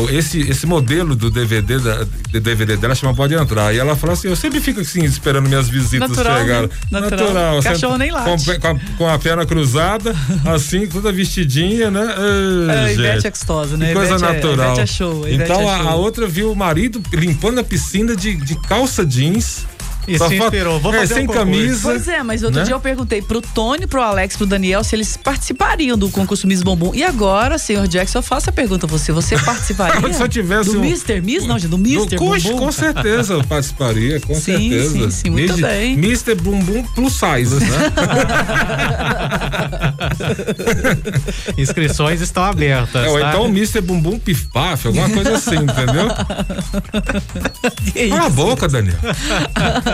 esse, 0.10 0.42
esse 0.42 0.66
modelo 0.66 1.16
do 1.16 1.30
DVD, 1.30 1.80
da, 1.80 2.04
de 2.04 2.40
DVD 2.40 2.76
dela 2.76 2.94
chama 2.94 3.14
Pode 3.14 3.34
Entrar. 3.34 3.74
E 3.74 3.78
ela 3.78 3.96
fala 3.96 4.14
assim: 4.14 4.28
eu 4.28 4.36
sempre 4.36 4.60
fico 4.60 4.82
assim, 4.82 5.04
esperando 5.04 5.48
minhas 5.48 5.70
visitas 5.70 6.10
natural, 6.10 6.40
chegarem. 6.40 6.70
Né? 6.92 7.00
Natural. 7.00 7.34
natural. 7.34 7.64
Cachorro 7.64 7.98
nem 7.98 8.12
late. 8.12 8.46
Com, 8.46 8.60
com, 8.60 8.68
a, 8.68 8.80
com, 8.98 9.10
a, 9.10 9.20
perna 9.20 9.46
cruzada, 9.46 10.16
assim, 10.54 10.88
toda 10.88 11.12
vestidinha, 11.12 11.90
né? 11.90 12.06
Ah, 12.70 12.90
é, 12.90 12.94
Ivete 12.94 13.28
é 13.28 13.30
extosa, 13.30 13.78
né? 13.78 13.88
Que 13.88 13.94
coisa 13.94 14.16
Ivete 14.16 14.34
natural. 14.34 14.70
É, 14.70 14.74
Ivete 14.74 14.82
é 14.82 14.86
show. 14.86 15.28
Ivete 15.28 15.44
então 15.44 15.62
é 15.62 15.78
show. 15.78 15.88
A, 15.88 15.92
a 15.92 15.96
outra 15.96 16.28
viu 16.28 16.52
o 16.52 16.56
marido 16.56 17.02
limpando 17.14 17.60
a 17.60 17.64
piscina 17.64 18.16
de, 18.16 18.36
de 18.36 18.56
calça 18.62 19.06
jeans 19.06 19.66
e 20.08 20.18
Só 20.18 20.28
se 20.28 20.36
inspirou. 20.36 20.80
Vou 20.80 20.94
é, 20.94 21.06
sem 21.06 21.28
um 21.28 21.32
camisa. 21.32 21.90
Pois 21.90 22.08
é, 22.08 22.22
mas 22.24 22.44
outro 22.44 22.60
né? 22.60 22.66
dia 22.66 22.74
eu 22.74 22.80
perguntei 22.80 23.22
pro 23.22 23.42
Tony, 23.42 23.88
pro 23.88 24.02
Alex, 24.02 24.38
pro 24.38 24.46
Daniel 24.46 24.84
se 24.84 24.96
eles 24.96 25.18
participariam 25.18 25.98
do 25.98 26.10
concurso 26.10 26.48
Miss 26.48 26.62
Bombom. 26.62 26.94
E 26.94 27.04
agora, 27.04 27.58
senhor 27.58 27.88
Jackson, 27.88 28.20
eu 28.20 28.24
faço 28.24 28.50
a 28.50 28.54
pergunta 28.54 28.86
a 28.86 28.90
você. 28.90 29.12
Você 29.12 29.38
participaria? 29.40 30.14
se 30.14 30.22
eu 30.22 30.30
tivesse 30.30 30.72
do 30.72 30.80
um... 30.80 30.84
Mr. 30.84 31.22
Miss? 31.22 31.46
Não, 31.46 31.58
do 31.58 31.78
Mr. 31.78 32.18
Bumbum. 32.18 32.58
Com 32.58 32.72
certeza 32.72 33.34
eu 33.34 33.44
participaria, 33.44 34.20
com 34.20 34.36
sim, 34.36 34.42
certeza. 34.42 34.90
Sim, 34.90 35.12
sim, 35.12 35.30
muito 35.30 35.54
Miss, 35.54 35.62
bem. 35.62 35.94
Mr. 35.94 36.36
Bumbum 36.36 36.84
plus 36.96 37.14
size, 37.14 37.56
né? 37.56 37.92
Inscrições 41.58 42.22
estão 42.22 42.44
abertas. 42.44 43.06
É, 43.06 43.10
ou 43.10 43.20
tá? 43.20 43.30
então 43.30 43.46
Mr. 43.46 43.82
Bumbum 43.82 44.20
Pif-Paf, 44.20 44.88
alguma 44.88 45.10
coisa 45.10 45.36
assim, 45.36 45.56
entendeu? 45.56 46.08
Cala 48.10 48.26
a 48.26 48.30
boca, 48.30 48.68
Daniel. 48.68 48.98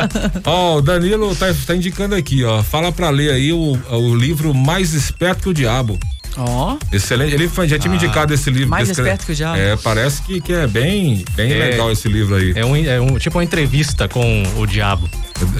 Ó, 0.45 0.75
oh, 0.75 0.77
o 0.77 0.81
Danilo 0.81 1.35
tá, 1.35 1.47
tá, 1.65 1.75
indicando 1.75 2.15
aqui, 2.15 2.43
ó. 2.43 2.61
Fala 2.63 2.91
pra 2.91 3.09
ler 3.09 3.31
aí 3.31 3.51
o, 3.51 3.77
o 3.89 4.15
livro 4.15 4.53
Mais 4.53 4.93
Esperto 4.93 5.43
que 5.43 5.49
o 5.49 5.53
Diabo. 5.53 5.99
Ó. 6.37 6.73
Oh. 6.73 6.95
Excelente. 6.95 7.33
Ele 7.33 7.49
já 7.67 7.77
tinha 7.77 7.79
ah, 7.85 7.89
me 7.89 7.95
indicado 7.95 8.33
esse 8.33 8.49
livro. 8.49 8.69
Mais 8.69 8.89
esperto 8.89 9.25
que 9.25 9.31
o 9.31 9.35
diabo. 9.35 9.57
É, 9.57 9.75
parece 9.75 10.21
que, 10.21 10.39
que 10.39 10.53
é 10.53 10.67
bem, 10.67 11.25
bem 11.35 11.51
é, 11.51 11.71
legal 11.71 11.91
esse 11.91 12.07
livro 12.07 12.35
aí. 12.35 12.53
É 12.55 12.65
um, 12.65 12.75
é 12.75 13.01
um 13.01 13.17
tipo 13.17 13.37
uma 13.37 13.43
entrevista 13.43 14.07
com 14.07 14.43
o 14.57 14.65
diabo. 14.65 15.09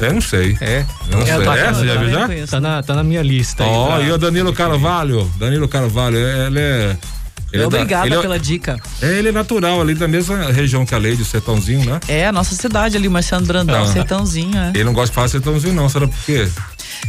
Eu, 0.02 0.14
não 0.14 0.22
sei. 0.22 0.58
É. 0.62 0.86
Eu 1.10 1.18
não 1.18 1.24
é, 1.24 1.36
sei. 1.36 1.46
Tá, 1.46 1.58
é, 1.58 1.74
você 1.74 1.86
já 1.86 1.96
viu 1.96 2.10
já? 2.10 2.48
Tá 2.48 2.62
na, 2.62 2.84
tá 2.84 2.96
na 2.96 3.04
minha 3.04 3.22
lista. 3.22 3.64
Ó, 3.64 3.98
oh, 3.98 4.02
e 4.02 4.12
o 4.12 4.18
Danilo 4.18 4.54
Carvalho. 4.54 5.30
Danilo 5.38 5.68
Carvalho, 5.68 6.18
ele 6.18 6.60
é 6.60 6.98
ele 7.52 7.64
Obrigada 7.66 8.08
é 8.08 8.10
da, 8.10 8.22
pela 8.22 8.40
dica. 8.40 8.80
É, 9.02 9.18
ele 9.20 9.30
é 9.30 9.32
natural 9.32 9.82
ali 9.82 9.94
da 9.94 10.08
mesma 10.08 10.52
região 10.52 10.86
que 10.86 10.96
a 10.96 10.98
Lei, 10.98 11.16
do 11.16 11.26
Sertãozinho, 11.26 11.86
né? 11.86 12.00
É, 12.08 12.28
a 12.28 12.32
nossa 12.32 12.56
cidade 12.56 12.96
ali, 12.96 13.10
Marciano 13.10 13.46
Brandão, 13.46 13.84
ah. 13.84 13.88
Sertãozinho, 13.88 14.58
é. 14.58 14.70
Ele 14.74 14.84
não 14.84 14.94
gosta 14.94 15.10
de 15.10 15.16
falar 15.16 15.28
Sertãozinho 15.28 15.74
não, 15.74 15.90
será 15.90 16.08
por 16.08 16.18
quê? 16.26 16.48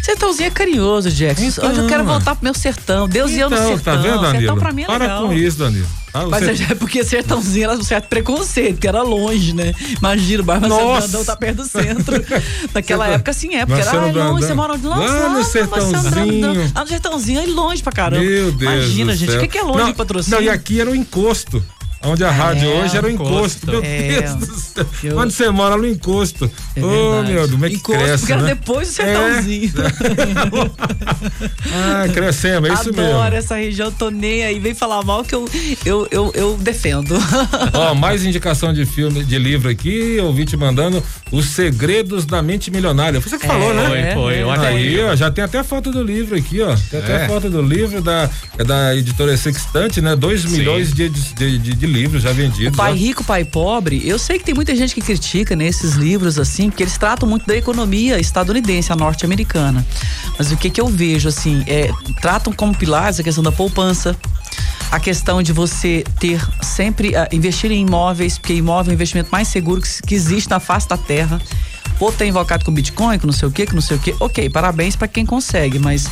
Sertãozinho 0.02 0.46
é 0.46 0.50
carinhoso, 0.50 1.10
Jackson. 1.10 1.44
Então, 1.44 1.70
Hoje 1.70 1.80
eu 1.80 1.86
quero 1.86 2.04
voltar 2.04 2.34
pro 2.34 2.44
meu 2.44 2.54
sertão. 2.54 3.08
Deus 3.08 3.30
então, 3.30 3.50
ia 3.50 3.56
no 3.60 3.68
sertão. 3.68 3.94
Tá 3.94 4.02
vendo, 4.02 4.20
Danilo? 4.20 4.40
Sertão 4.40 4.56
pra 4.56 4.72
mim 4.72 4.82
é 4.82 4.86
Para 4.86 5.04
legal. 5.04 5.26
com 5.26 5.32
isso, 5.32 5.58
Danilo. 5.58 5.86
Ah, 6.14 6.26
Mas 6.26 6.60
é 6.60 6.74
porque 6.74 7.02
sertãozinho 7.02 7.70
era 7.70 7.78
um 7.78 7.82
certo 7.82 8.08
preconceito, 8.08 8.78
que 8.78 8.86
era 8.86 9.02
longe, 9.02 9.54
né? 9.54 9.72
Imagina, 9.98 10.42
o 10.42 10.44
bairro 10.44 10.68
Brandão 10.68 11.24
tá 11.24 11.36
perto 11.36 11.58
do 11.58 11.64
centro. 11.64 12.22
Naquela 12.74 13.08
época, 13.08 13.30
assim, 13.30 13.54
é, 13.54 13.64
porque 13.64 13.80
era 13.80 13.92
ah, 13.92 14.06
longe, 14.06 14.46
você 14.46 14.54
mora 14.54 14.74
onde? 14.74 14.82
Nossa, 14.82 15.14
lá 15.14 15.28
no 15.30 15.44
sertãozinho. 15.44 16.72
Lá 16.74 16.82
no 16.82 16.88
sertãozinho, 16.88 17.40
aí 17.40 17.46
longe 17.46 17.82
pra 17.82 17.92
caramba. 17.92 18.22
Meu 18.22 18.52
Deus 18.52 18.72
Imagina, 18.72 19.16
gente, 19.16 19.36
o 19.36 19.48
que, 19.48 19.58
é 19.58 19.62
longe 19.62 19.78
não, 19.78 19.86
de 19.86 19.94
patrocínio? 19.94 20.38
Não, 20.38 20.44
e 20.44 20.50
aqui 20.50 20.80
era 20.80 20.90
o 20.90 20.94
encosto. 20.94 21.64
Onde 22.04 22.24
a 22.24 22.30
rádio 22.30 22.68
é, 22.68 22.74
hoje 22.74 22.96
era 22.96 23.06
o 23.06 23.10
encosto. 23.10 23.66
Meu 23.66 23.82
é, 23.82 24.20
Deus 24.20 24.34
do 24.34 24.54
céu. 24.54 24.86
Eu... 25.04 25.18
Onde 25.18 25.32
você 25.32 25.48
mora 25.50 25.76
no 25.76 25.86
encosto. 25.86 26.50
É 26.74 26.80
Ô, 26.82 27.20
oh, 27.20 27.22
meu 27.22 27.46
Deus, 27.46 27.50
como 27.52 27.66
é 27.66 27.68
que 27.68 27.76
encosto, 27.76 28.02
cresce, 28.02 28.18
porque 28.18 28.34
né? 28.34 28.42
era 28.42 28.54
depois 28.54 28.88
do 28.88 28.94
sertãozinho. 28.94 29.72
É. 31.70 32.02
ah, 32.04 32.08
crescendo, 32.12 32.66
é 32.66 32.72
isso 32.72 32.88
Adoro 32.88 32.96
mesmo. 32.96 33.18
Adoro 33.18 33.36
essa 33.36 33.56
região, 33.56 33.92
tô 33.92 34.10
nem 34.10 34.44
aí. 34.44 34.58
Vem 34.58 34.74
falar 34.74 35.02
mal 35.04 35.24
que 35.24 35.34
eu, 35.34 35.48
eu, 35.84 36.08
eu, 36.10 36.32
eu 36.34 36.56
defendo. 36.56 37.14
Ó, 37.72 37.94
mais 37.94 38.24
indicação 38.24 38.72
de 38.72 38.84
filme, 38.84 39.22
de 39.24 39.38
livro 39.38 39.70
aqui, 39.70 40.18
ouvinte 40.20 40.56
mandando 40.56 41.02
Os 41.30 41.46
Segredos 41.46 42.26
da 42.26 42.42
Mente 42.42 42.70
Milionária. 42.70 43.20
Você 43.20 43.38
que 43.38 43.46
falou, 43.46 43.72
né? 43.74 44.14
Foi, 44.14 44.14
foi. 44.14 44.38
É, 44.38 44.66
aí, 44.66 45.00
ó, 45.04 45.14
já 45.14 45.30
tem 45.30 45.44
até 45.44 45.62
foto 45.62 45.92
do 45.92 46.02
livro 46.02 46.36
aqui, 46.36 46.60
ó. 46.60 46.74
Tem 46.90 47.00
até 47.00 47.28
foto 47.28 47.48
do 47.48 47.62
livro 47.62 48.00
da, 48.00 48.28
da 48.66 48.96
editora 48.96 49.36
Sextante, 49.36 50.00
né? 50.00 50.16
2 50.16 50.46
milhões 50.46 50.92
de, 50.92 51.08
de, 51.08 51.58
de, 51.58 51.74
de 51.74 51.86
livros 51.92 52.22
já 52.22 52.32
vendidos. 52.32 52.74
O 52.74 52.76
pai 52.76 52.92
ó. 52.92 52.94
rico, 52.94 53.22
pai 53.22 53.44
pobre. 53.44 54.02
Eu 54.06 54.18
sei 54.18 54.38
que 54.38 54.44
tem 54.44 54.54
muita 54.54 54.74
gente 54.74 54.94
que 54.94 55.00
critica 55.00 55.54
nesses 55.54 55.96
né, 55.96 56.04
livros 56.04 56.38
assim, 56.38 56.70
porque 56.70 56.82
eles 56.82 56.96
tratam 56.96 57.28
muito 57.28 57.46
da 57.46 57.56
economia 57.56 58.18
estadunidense, 58.18 58.92
a 58.92 58.96
norte-americana. 58.96 59.86
Mas 60.38 60.50
o 60.50 60.56
que 60.56 60.70
que 60.70 60.80
eu 60.80 60.88
vejo 60.88 61.28
assim, 61.28 61.62
é, 61.66 61.90
tratam 62.20 62.52
como 62.52 62.74
pilares 62.74 63.20
a 63.20 63.22
questão 63.22 63.44
da 63.44 63.52
poupança, 63.52 64.16
a 64.90 64.98
questão 64.98 65.42
de 65.42 65.52
você 65.52 66.04
ter 66.18 66.40
sempre 66.62 67.10
uh, 67.10 67.28
investir 67.32 67.70
em 67.70 67.82
imóveis, 67.82 68.38
porque 68.38 68.54
imóvel 68.54 68.90
é 68.90 68.92
o 68.92 68.94
investimento 68.94 69.30
mais 69.30 69.48
seguro 69.48 69.80
que, 69.80 70.02
que 70.02 70.14
existe 70.14 70.50
na 70.50 70.60
face 70.60 70.88
da 70.88 70.96
terra. 70.96 71.40
Ou 72.00 72.10
ter 72.10 72.26
invocado 72.26 72.64
com 72.64 72.72
Bitcoin, 72.72 73.18
com 73.18 73.26
não 73.26 73.32
sei 73.32 73.48
o 73.48 73.50
que, 73.52 73.64
com 73.64 73.74
não 73.74 73.82
sei 73.82 73.96
o 73.96 74.00
que. 74.00 74.14
Ok, 74.18 74.50
parabéns 74.50 74.96
para 74.96 75.06
quem 75.06 75.24
consegue, 75.24 75.78
mas 75.78 76.08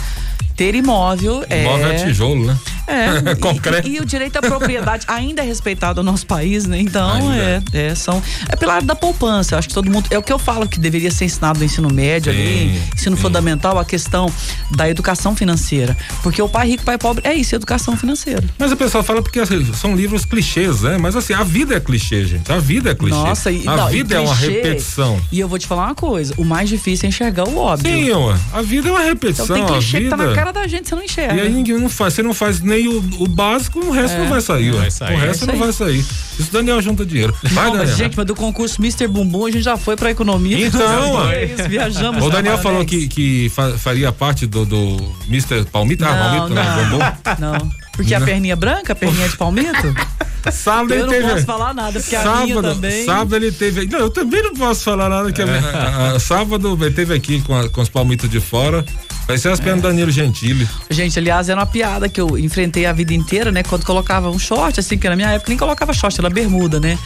ter 0.57 0.75
imóvel 0.75 1.45
é. 1.49 1.63
Imóvel 1.63 1.91
é 1.91 2.05
tijolo, 2.05 2.47
né? 2.47 2.57
É. 2.91 3.35
Concreto. 3.41 3.89
E, 3.89 3.97
e, 3.97 4.01
o 4.01 4.05
direito 4.05 4.37
à 4.37 4.43
propriedade 4.43 5.05
ainda 5.07 5.43
é 5.43 5.45
respeitado 5.45 6.03
no 6.03 6.11
nosso 6.11 6.27
país, 6.27 6.67
né? 6.67 6.81
Então, 6.81 7.33
é, 7.33 7.63
é, 7.73 7.95
são. 7.95 8.23
É 8.49 8.57
pela 8.57 8.75
área 8.75 8.87
da 8.87 8.97
poupança. 8.97 9.57
Acho 9.57 9.69
que 9.69 9.75
todo 9.75 9.91
mundo. 9.91 10.07
É 10.11 10.19
o 10.19 10.23
que 10.23 10.33
eu 10.33 10.39
falo 10.39 10.69
que 10.69 10.79
deveria 10.79 11.11
ser 11.11 11.27
ensinado 11.27 11.61
no 11.61 11.65
ensino 11.65 11.89
médio, 11.93 12.33
sim, 12.33 12.39
ali, 12.39 12.83
ensino 12.95 13.17
sim. 13.17 13.23
fundamental, 13.23 13.79
a 13.79 13.85
questão 13.85 14.33
da 14.75 14.89
educação 14.89 15.37
financeira. 15.37 15.97
Porque 16.23 16.43
o 16.43 16.49
pai 16.49 16.69
rico, 16.69 16.85
pai 16.85 16.99
pobre, 16.99 17.27
é 17.27 17.35
isso, 17.35 17.55
educação 17.55 17.97
financeira. 17.97 18.43
Mas 18.59 18.73
o 18.73 18.77
pessoal 18.77 19.05
fala 19.05 19.23
porque 19.23 19.39
assim, 19.39 19.73
são 19.75 19.95
livros 19.95 20.25
clichês, 20.25 20.83
né? 20.83 20.99
Mas 20.99 21.15
assim, 21.15 21.33
a 21.33 21.45
vida 21.45 21.77
é 21.77 21.81
clichê, 21.81 22.25
gente. 22.25 22.51
A 22.51 22.59
vida 22.59 22.91
é 22.91 22.95
clichê. 22.95 23.17
Nossa, 23.17 23.51
e, 23.51 23.67
a 23.67 23.77
não, 23.77 23.89
vida 23.89 24.17
é 24.17 24.21
uma 24.21 24.35
repetição. 24.35 25.21
E 25.31 25.39
eu 25.39 25.49
vou 25.49 25.59
te 25.59 25.67
falar 25.67 25.87
uma 25.87 25.95
coisa: 25.95 26.35
o 26.37 26.45
mais 26.45 26.69
difícil 26.69 27.07
é 27.07 27.09
enxergar 27.09 27.49
o 27.49 27.57
óbvio. 27.57 27.93
Sim, 27.93 28.11
a 28.53 28.63
vida 28.63 28.89
é 28.89 28.93
uma 28.93 29.01
repetição. 29.01 29.45
Então 29.45 29.57
tem 29.57 29.67
clichê 29.67 29.97
a 29.97 30.01
vida... 30.01 30.17
que 30.17 30.23
tá 30.23 30.29
na 30.29 30.35
cara 30.35 30.53
da 30.53 30.67
gente, 30.67 30.89
você 30.89 30.95
não 30.95 31.03
enxerga. 31.03 31.35
E 31.35 31.41
aí 31.41 31.51
ninguém 31.51 31.79
não 31.79 31.89
faz, 31.89 32.15
você 32.15 32.23
não 32.23 32.35
faz 32.35 32.61
nem 32.61 32.80
o, 32.89 32.99
o 33.19 33.29
básico, 33.29 33.79
o 33.81 33.91
resto 33.91 34.17
é, 34.17 34.19
não 34.19 34.29
vai 34.29 34.41
sair, 34.41 34.73
vai 34.73 34.91
sair. 34.91 35.15
O 35.15 35.19
resto 35.19 35.45
é 35.45 35.47
não 35.53 35.59
vai 35.59 35.73
sair. 35.73 35.99
Isso 35.99 36.53
Daniel 36.53 36.81
junta 36.81 37.05
dinheiro. 37.05 37.35
Vai, 37.43 37.67
não, 37.67 37.77
Daniel. 37.79 37.97
gente, 37.97 38.17
mas 38.17 38.27
do 38.27 38.35
concurso 38.35 38.81
Mr. 38.81 39.07
Bumbum 39.09 39.47
a 39.47 39.51
gente 39.51 39.63
já 39.63 39.77
foi 39.77 39.97
pra 39.97 40.11
economia. 40.11 40.67
Então, 40.67 41.29
viajamos. 41.69 42.25
O 42.25 42.31
Daniel 42.31 42.59
falou 42.59 42.85
que, 42.85 43.09
que 43.09 43.51
faria 43.79 44.13
parte 44.13 44.47
do, 44.47 44.65
do 44.65 45.15
Mr. 45.29 45.65
Palmito. 45.65 46.05
Ah, 46.05 46.15
não, 46.15 46.49
Palmito, 46.49 46.55
não, 46.55 47.39
não, 47.39 47.59
não. 47.59 47.71
Porque 47.93 48.15
não. 48.15 48.23
a 48.23 48.25
perninha 48.25 48.57
branca, 48.57 48.93
a 48.93 48.97
perninha 48.97 49.29
de 49.29 49.37
palmito? 49.37 49.95
Sábado 50.51 50.95
eu 50.95 51.01
ele 51.01 51.09
teve. 51.11 51.27
não 51.27 51.35
posso 51.35 51.45
falar 51.45 51.75
nada, 51.75 52.01
porque 52.01 52.17
sábado, 52.17 52.39
a 52.39 52.47
minha 52.47 52.63
também. 52.63 53.05
Sábado 53.05 53.37
ele 53.37 53.53
teve. 53.53 53.87
Não, 53.87 53.99
eu 53.99 54.11
também 54.11 54.43
não 54.43 54.55
posso 54.55 54.85
falar 54.85 55.11
nada, 55.11 55.31
que 55.31 55.43
é. 55.43 55.45
a, 55.45 56.13
a, 56.13 56.19
sábado 56.19 56.79
ele 56.81 56.95
teve 56.95 57.15
aqui 57.15 57.43
com, 57.43 57.55
a, 57.55 57.69
com 57.69 57.83
os 57.83 57.91
palmitos 57.91 58.31
de 58.31 58.41
fora. 58.41 58.83
Vai 59.31 59.39
ser 59.39 59.51
as 59.51 59.61
pernas 59.61 59.85
é. 59.85 59.89
Danilo 59.89 60.11
Gentili. 60.11 60.69
Gente, 60.91 61.17
aliás, 61.17 61.49
era 61.49 61.61
uma 61.61 61.67
piada 61.67 62.09
que 62.09 62.21
eu 62.21 62.37
enfrentei 62.37 62.85
a 62.85 62.93
vida 62.93 63.15
inteira, 63.15 63.53
né? 63.53 63.63
Quando 63.63 63.87
colocava 63.87 64.29
um 64.29 64.41
short, 64.41 64.81
assim, 64.81 64.99
que 64.99 65.09
na 65.09 65.15
minha 65.15 65.31
época 65.31 65.51
nem 65.51 65.57
colocava 65.57 65.93
short, 65.93 66.19
era 66.19 66.29
bermuda, 66.29 66.81
né? 66.81 66.99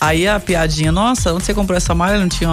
Aí 0.00 0.26
a 0.26 0.40
piadinha, 0.40 0.90
nossa, 0.90 1.34
onde 1.34 1.44
você 1.44 1.52
comprou 1.52 1.76
essa 1.76 1.94
malha 1.94 2.18
não 2.18 2.28
tinha 2.28 2.48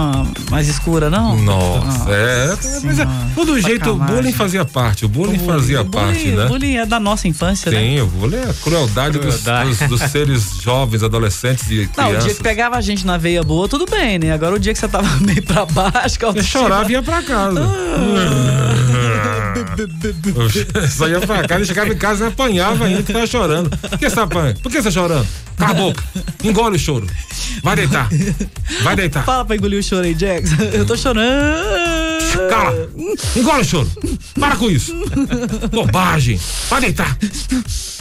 mais 0.50 0.68
escura, 0.68 1.08
não? 1.08 1.34
Nossa, 1.34 1.86
nossa 1.86 2.10
é. 2.10 2.56
Mas 2.84 2.98
é, 2.98 3.08
todo 3.34 3.58
jeito, 3.58 3.90
o 3.90 3.96
bullying 3.96 4.32
fazia 4.32 4.66
parte, 4.66 5.06
o 5.06 5.08
bullying, 5.08 5.36
o 5.36 5.38
bullying 5.38 5.58
fazia 5.58 5.80
o 5.80 5.84
bullying, 5.84 6.06
parte, 6.06 6.26
né? 6.26 6.44
O 6.44 6.48
bullying 6.48 6.76
é 6.76 6.84
da 6.84 7.00
nossa 7.00 7.26
infância, 7.26 7.70
Sim, 7.70 7.76
né? 7.78 7.82
Sim, 7.82 8.00
o 8.02 8.06
bullying 8.06 8.36
é 8.36 8.50
a 8.50 8.52
crueldade, 8.52 9.18
crueldade. 9.18 9.70
Dos, 9.70 9.78
dos, 9.78 9.88
dos, 9.88 10.00
seres 10.12 10.60
jovens, 10.60 11.02
adolescentes 11.02 11.64
e 11.70 11.86
crianças. 11.86 11.96
Não, 11.96 12.10
o 12.10 12.18
dia 12.18 12.34
que 12.34 12.42
pegava 12.42 12.76
a 12.76 12.82
gente 12.82 13.06
na 13.06 13.16
veia 13.16 13.42
boa, 13.42 13.66
tudo 13.66 13.86
bem, 13.86 14.18
né? 14.18 14.30
Agora 14.30 14.56
o 14.56 14.58
dia 14.58 14.74
que 14.74 14.78
você 14.78 14.86
tava 14.88 15.08
meio 15.24 15.42
pra 15.42 15.64
baixo, 15.64 16.18
que 16.18 16.26
eu 16.26 16.42
chorava 16.42 16.90
e 16.90 16.92
ia 16.92 17.02
pra 17.02 17.22
casa. 17.22 17.66
Só 20.90 21.08
ia 21.08 21.20
pra 21.20 21.46
casa, 21.46 21.64
chegava 21.64 21.92
em 21.92 21.96
casa 21.96 22.24
e 22.24 22.28
apanhava 22.28 22.86
ainda, 22.86 23.02
que 23.02 23.12
tava 23.12 23.26
chorando. 23.26 23.70
Por 23.70 23.98
que 23.98 24.10
você 24.10 24.20
apanhando? 24.20 24.60
Por 24.60 24.72
que 24.72 24.78
você 24.78 24.84
tá 24.84 24.90
chorando? 24.90 25.26
Cala 25.56 25.70
a 25.70 25.74
boca. 25.74 26.04
Engole 26.44 26.76
o 26.76 26.78
choro. 26.78 27.06
Vai 27.62 27.76
deitar. 27.76 28.08
Vai 28.82 28.96
deitar. 28.96 29.24
Fala 29.24 29.44
pra 29.44 29.56
engolir 29.56 29.80
o 29.80 29.82
choro 29.82 30.04
aí, 30.04 30.16
Jax. 30.18 30.50
Eu 30.72 30.86
tô 30.86 30.96
chorando. 30.96 31.28
Cala. 32.48 32.88
Engole 33.36 33.60
o 33.60 33.64
choro. 33.64 33.90
Para 34.38 34.56
com 34.56 34.70
isso. 34.70 34.94
Bobagem. 35.72 36.40
Vai 36.68 36.80
deitar. 36.80 37.16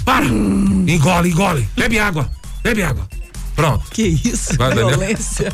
Para. 0.05 0.25
Engole, 0.25 1.29
engole. 1.29 1.69
Bebe 1.75 1.99
água. 1.99 2.29
Bebe 2.63 2.83
água. 2.83 3.07
Pronto. 3.57 3.89
Que 3.89 4.03
isso, 4.03 4.55
Vai, 4.55 4.71
violência. 4.71 5.51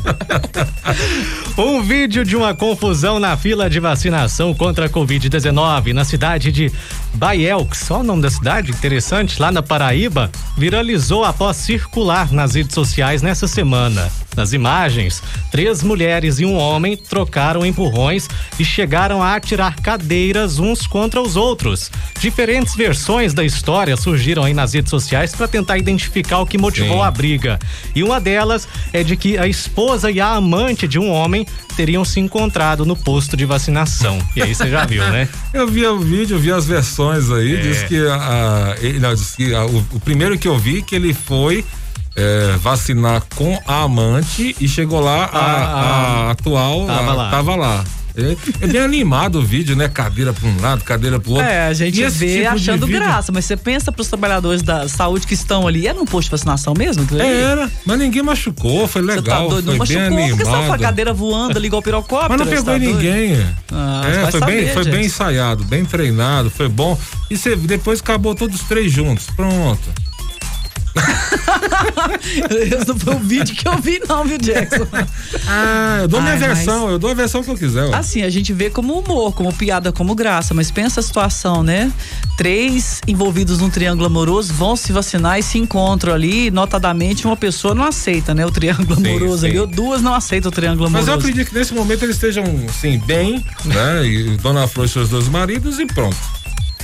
um 1.56 1.80
vídeo 1.82 2.22
de 2.22 2.36
uma 2.36 2.54
confusão 2.54 3.18
na 3.18 3.34
fila 3.34 3.70
de 3.70 3.80
vacinação 3.80 4.52
contra 4.52 4.84
a 4.84 4.88
Covid-19 4.90 5.94
na 5.94 6.04
cidade 6.04 6.52
de 6.52 6.70
Baielx, 7.14 7.78
só 7.78 8.00
o 8.00 8.02
nome 8.02 8.20
da 8.20 8.28
cidade, 8.28 8.72
interessante, 8.72 9.40
lá 9.40 9.50
na 9.50 9.62
Paraíba, 9.62 10.30
viralizou 10.54 11.24
após 11.24 11.56
circular 11.56 12.30
nas 12.30 12.54
redes 12.54 12.74
sociais 12.74 13.22
nessa 13.22 13.48
semana. 13.48 14.12
Nas 14.36 14.52
imagens, 14.52 15.22
três 15.50 15.82
mulheres 15.82 16.40
e 16.40 16.44
um 16.44 16.56
homem 16.56 16.96
trocaram 16.96 17.64
empurrões 17.64 18.28
e 18.58 18.64
chegaram 18.64 19.22
a 19.22 19.36
atirar 19.36 19.80
cadeiras 19.80 20.58
uns 20.58 20.86
contra 20.86 21.22
os 21.22 21.36
outros. 21.36 21.90
Diferentes 22.20 22.74
versões 22.74 23.32
da 23.32 23.44
história 23.44 23.96
surgiram 23.96 24.42
aí 24.42 24.52
nas 24.52 24.74
redes 24.74 24.90
sociais 24.90 25.34
para 25.34 25.46
tentar 25.46 25.78
identificar 25.78 26.40
o 26.40 26.46
que 26.46 26.58
motivou 26.58 26.98
Sim. 26.98 27.04
a 27.04 27.10
briga. 27.10 27.58
E 27.94 28.02
uma 28.02 28.20
delas 28.20 28.68
é 28.92 29.02
de 29.02 29.16
que 29.16 29.38
a 29.38 29.46
esposa 29.46 30.10
e 30.10 30.20
a 30.20 30.32
amante 30.32 30.88
de 30.88 30.98
um 30.98 31.10
homem 31.10 31.46
teriam 31.76 32.04
se 32.04 32.20
encontrado 32.20 32.84
no 32.84 32.96
posto 32.96 33.36
de 33.36 33.44
vacinação. 33.44 34.18
E 34.34 34.42
aí 34.42 34.54
você 34.54 34.68
já 34.68 34.84
viu, 34.84 35.02
né? 35.10 35.28
eu 35.52 35.66
vi 35.66 35.86
o 35.86 35.98
vídeo, 35.98 36.38
vi 36.38 36.52
as 36.52 36.66
versões 36.66 37.30
aí, 37.30 37.56
é. 37.56 37.60
diz 37.60 37.82
que, 37.84 37.98
a, 38.06 38.76
ele, 38.80 38.98
não, 38.98 39.14
diz 39.14 39.34
que 39.34 39.54
a, 39.54 39.64
o, 39.64 39.78
o 39.92 40.00
primeiro 40.00 40.38
que 40.38 40.48
eu 40.48 40.58
vi 40.58 40.82
que 40.82 40.94
ele 40.94 41.12
foi 41.12 41.64
é, 42.16 42.56
vacinar 42.58 43.22
com 43.34 43.60
a 43.66 43.82
amante 43.82 44.54
e 44.60 44.68
chegou 44.68 45.00
lá, 45.00 45.24
a, 45.24 45.38
a, 45.38 46.28
a 46.28 46.30
atual 46.30 46.86
tava, 46.86 47.12
lá. 47.12 47.30
tava 47.30 47.56
lá. 47.56 47.84
É, 48.16 48.36
é, 48.60 48.66
bem 48.68 48.80
animado 48.80 49.40
o 49.40 49.42
vídeo, 49.42 49.74
né? 49.74 49.88
Cadeira 49.88 50.32
para 50.32 50.48
um 50.48 50.60
lado, 50.60 50.84
cadeira 50.84 51.18
para 51.18 51.30
o 51.30 51.32
outro. 51.34 51.48
É, 51.48 51.66
a 51.66 51.72
gente 51.72 52.00
vê 52.10 52.42
tipo 52.42 52.48
achando 52.48 52.86
graça, 52.86 53.32
mas 53.32 53.44
você 53.44 53.56
pensa 53.56 53.90
para 53.90 54.02
os 54.02 54.08
trabalhadores 54.08 54.62
da 54.62 54.88
saúde 54.88 55.26
que 55.26 55.34
estão 55.34 55.66
ali, 55.66 55.88
era 55.88 56.00
um 56.00 56.04
posto 56.04 56.26
de 56.26 56.30
vacinação 56.30 56.74
mesmo? 56.76 57.04
É, 57.18 57.40
era, 57.40 57.70
mas 57.84 57.98
ninguém 57.98 58.22
machucou, 58.22 58.86
foi 58.86 59.02
legal. 59.02 59.24
Você 59.24 59.30
tá 59.30 59.48
doido, 59.48 59.66
não 59.72 59.78
machucou 59.78 60.02
animado. 60.02 60.36
porque 60.36 60.66
com 60.66 60.72
a 60.72 60.78
cadeira 60.78 61.12
voando 61.12 61.58
ali 61.58 61.66
igual 61.66 61.82
pirocóptero. 61.82 62.30
Mas 62.30 62.40
não 62.40 62.46
pegou 62.46 62.64
tá 62.64 62.78
ninguém. 62.78 63.46
Ah, 63.72 64.02
é, 64.06 64.30
foi, 64.30 64.40
bem, 64.40 64.68
foi 64.68 64.84
bem 64.84 65.06
ensaiado, 65.06 65.64
bem 65.64 65.84
treinado, 65.84 66.50
foi 66.50 66.68
bom. 66.68 66.98
E 67.28 67.36
você, 67.36 67.56
depois 67.56 68.00
acabou 68.00 68.34
todos 68.34 68.60
os 68.60 68.66
três 68.68 68.92
juntos. 68.92 69.26
Pronto. 69.34 70.04
Esse 72.50 72.88
não 72.88 72.98
foi 72.98 73.14
o 73.14 73.18
vídeo 73.18 73.54
que 73.54 73.66
eu 73.66 73.78
vi, 73.78 74.00
não, 74.08 74.24
viu, 74.24 74.38
Jackson? 74.38 74.86
ah, 75.46 75.98
eu 76.02 76.08
dou 76.08 76.20
Ai, 76.20 76.36
minha 76.36 76.48
versão, 76.48 76.90
eu 76.90 76.98
dou 76.98 77.10
a 77.10 77.14
versão 77.14 77.42
que 77.42 77.50
eu 77.50 77.56
quiser. 77.56 77.84
Ó. 77.84 77.94
Assim, 77.94 78.22
a 78.22 78.30
gente 78.30 78.52
vê 78.52 78.70
como 78.70 78.98
humor, 78.98 79.32
como 79.34 79.52
piada, 79.52 79.92
como 79.92 80.14
graça, 80.14 80.54
mas 80.54 80.70
pensa 80.70 81.00
a 81.00 81.02
situação, 81.02 81.62
né? 81.62 81.92
Três 82.36 83.00
envolvidos 83.06 83.58
num 83.58 83.70
triângulo 83.70 84.06
amoroso 84.06 84.52
vão 84.52 84.76
se 84.76 84.92
vacinar 84.92 85.38
e 85.38 85.42
se 85.42 85.58
encontram 85.58 86.12
ali, 86.12 86.50
notadamente 86.50 87.26
uma 87.26 87.36
pessoa 87.36 87.74
não 87.74 87.84
aceita, 87.84 88.34
né? 88.34 88.46
O 88.46 88.50
triângulo 88.50 88.96
sim, 88.96 89.06
amoroso 89.06 89.40
sim. 89.40 89.46
ali, 89.48 89.58
ou 89.58 89.66
duas 89.66 90.02
não 90.02 90.14
aceitam 90.14 90.48
o 90.50 90.52
triângulo 90.52 90.86
amoroso. 90.86 91.10
Mas 91.10 91.14
eu 91.16 91.20
acredito 91.20 91.50
que 91.50 91.58
nesse 91.58 91.74
momento 91.74 92.04
eles 92.04 92.16
estejam, 92.16 92.44
assim, 92.68 92.98
bem, 93.06 93.44
né? 93.64 94.06
E 94.06 94.36
Dona 94.38 94.66
Flor 94.66 94.86
e 94.86 94.88
seus 94.88 95.08
dois 95.08 95.28
maridos 95.28 95.78
e 95.78 95.86
pronto. 95.86 96.33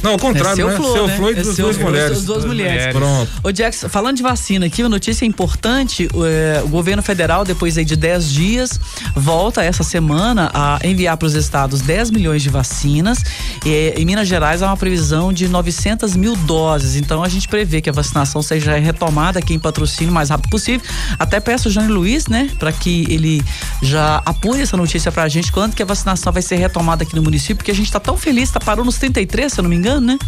Não, 0.02 0.12
ao 0.12 0.18
contrário, 0.18 0.52
é 0.52 0.56
seu 0.56 0.68
né? 0.68 0.76
Flor, 0.76 0.92
seu 0.92 1.06
né? 1.06 1.16
Flor 1.16 1.36
e 1.36 1.38
é 1.38 1.42
duas, 1.42 1.56
duas 1.56 1.78
mulheres. 1.78 2.10
Duas, 2.10 2.24
duas 2.24 2.44
mulheres. 2.44 2.94
Pronto. 2.94 3.30
Ô, 3.42 3.52
Jackson, 3.52 3.88
falando 3.88 4.16
de 4.16 4.22
vacina 4.22 4.66
aqui, 4.66 4.82
uma 4.82 4.88
notícia 4.88 5.24
importante: 5.24 6.08
o, 6.14 6.24
é, 6.24 6.62
governo 6.68 7.02
federal, 7.02 7.44
depois 7.44 7.76
aí 7.76 7.84
de 7.84 7.96
10 7.96 8.30
dias, 8.30 8.80
volta 9.14 9.62
essa 9.62 9.82
semana 9.82 10.50
a 10.54 10.78
enviar 10.84 11.16
para 11.16 11.26
os 11.26 11.34
estados 11.34 11.80
10 11.80 12.10
milhões 12.10 12.42
de 12.42 12.48
vacinas. 12.48 13.22
E, 13.64 13.94
em 13.96 14.04
Minas 14.04 14.28
Gerais 14.28 14.62
há 14.62 14.66
uma 14.68 14.76
previsão 14.76 15.32
de 15.32 15.48
900 15.48 16.16
mil 16.16 16.36
doses. 16.36 16.96
Então 16.96 17.22
a 17.22 17.28
gente 17.28 17.48
prevê 17.48 17.80
que 17.80 17.90
a 17.90 17.92
vacinação 17.92 18.42
seja 18.42 18.78
retomada 18.78 19.38
aqui 19.38 19.54
em 19.54 19.58
patrocínio 19.58 20.10
o 20.10 20.14
mais 20.14 20.30
rápido 20.30 20.50
possível. 20.50 20.86
Até 21.18 21.40
peço 21.40 21.68
o 21.68 21.72
Jânio 21.72 21.94
Luiz, 21.94 22.26
né, 22.26 22.50
para 22.58 22.72
que 22.72 23.06
ele 23.08 23.42
já 23.82 24.22
apure 24.24 24.60
essa 24.60 24.76
notícia 24.76 25.10
pra 25.10 25.28
gente 25.28 25.50
quando 25.52 25.74
que 25.74 25.82
a 25.82 25.86
vacinação 25.86 26.32
vai 26.32 26.42
ser 26.42 26.56
retomada 26.56 27.02
aqui 27.02 27.14
no 27.14 27.22
município, 27.22 27.56
porque 27.56 27.70
a 27.70 27.74
gente 27.74 27.90
tá 27.90 28.00
tão 28.00 28.16
feliz, 28.16 28.50
tá 28.50 28.60
parou 28.60 28.84
nos 28.84 28.98
33, 28.98 29.52
se 29.52 29.58
eu 29.60 29.62
não 29.62 29.70
me 29.70 29.76
engano, 29.76 29.89
né? 29.98 30.18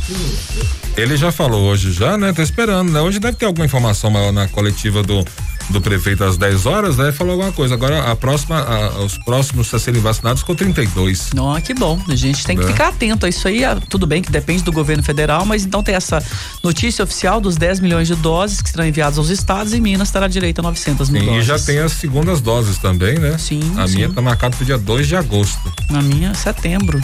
Ele 0.96 1.16
já 1.16 1.30
falou 1.30 1.62
hoje 1.70 1.92
já, 1.92 2.16
né? 2.16 2.32
Tá 2.32 2.42
esperando, 2.42 2.90
né? 2.90 3.00
Hoje 3.00 3.18
deve 3.18 3.36
ter 3.36 3.46
alguma 3.46 3.64
informação 3.66 4.10
maior 4.10 4.32
na 4.32 4.48
coletiva 4.48 5.02
do 5.02 5.24
do 5.70 5.80
prefeito 5.80 6.24
às 6.24 6.36
10 6.36 6.66
horas, 6.66 6.96
né? 6.96 7.12
Falou 7.12 7.34
alguma 7.34 7.52
coisa. 7.52 7.74
Agora 7.74 8.10
a 8.10 8.16
próxima, 8.16 8.58
a, 8.60 8.98
os 9.04 9.16
próximos 9.16 9.72
a 9.72 9.78
serem 9.78 10.00
vacinados 10.02 10.42
com 10.42 10.56
32. 10.56 11.30
Não, 11.32 11.58
que 11.60 11.72
bom. 11.72 12.02
A 12.08 12.16
gente 12.16 12.44
tem 12.44 12.56
que 12.58 12.64
É. 12.64 12.66
ficar 12.66 12.88
atento 12.88 13.24
a 13.24 13.28
isso 13.28 13.46
aí. 13.46 13.64
ah, 13.64 13.78
Tudo 13.88 14.04
bem 14.04 14.20
que 14.20 14.30
depende 14.30 14.64
do 14.64 14.72
governo 14.72 15.04
federal, 15.04 15.46
mas 15.46 15.64
então 15.64 15.80
tem 15.82 15.94
essa 15.94 16.22
notícia 16.64 17.04
oficial 17.04 17.40
dos 17.40 17.56
10 17.56 17.78
milhões 17.78 18.08
de 18.08 18.16
doses 18.16 18.60
que 18.60 18.68
serão 18.70 18.84
enviadas 18.84 19.16
aos 19.18 19.30
estados 19.30 19.72
e 19.72 19.80
Minas 19.80 20.10
terá 20.10 20.26
direito 20.26 20.58
a 20.58 20.62
900 20.62 21.08
mil 21.08 21.20
Sim, 21.22 21.26
doses. 21.28 21.42
e 21.44 21.46
já 21.46 21.58
tem 21.58 21.78
as 21.78 21.92
segundas 21.92 22.40
doses 22.40 22.76
também, 22.78 23.18
né? 23.20 23.38
Sim, 23.38 23.62
A 23.78 23.86
sim. 23.86 23.94
minha 23.94 24.10
tá 24.10 24.20
marcada 24.20 24.56
pro 24.56 24.66
dia 24.66 24.76
2 24.76 25.06
de 25.06 25.14
agosto. 25.16 25.72
Na 25.88 26.02
minha, 26.02 26.34
setembro. 26.34 27.00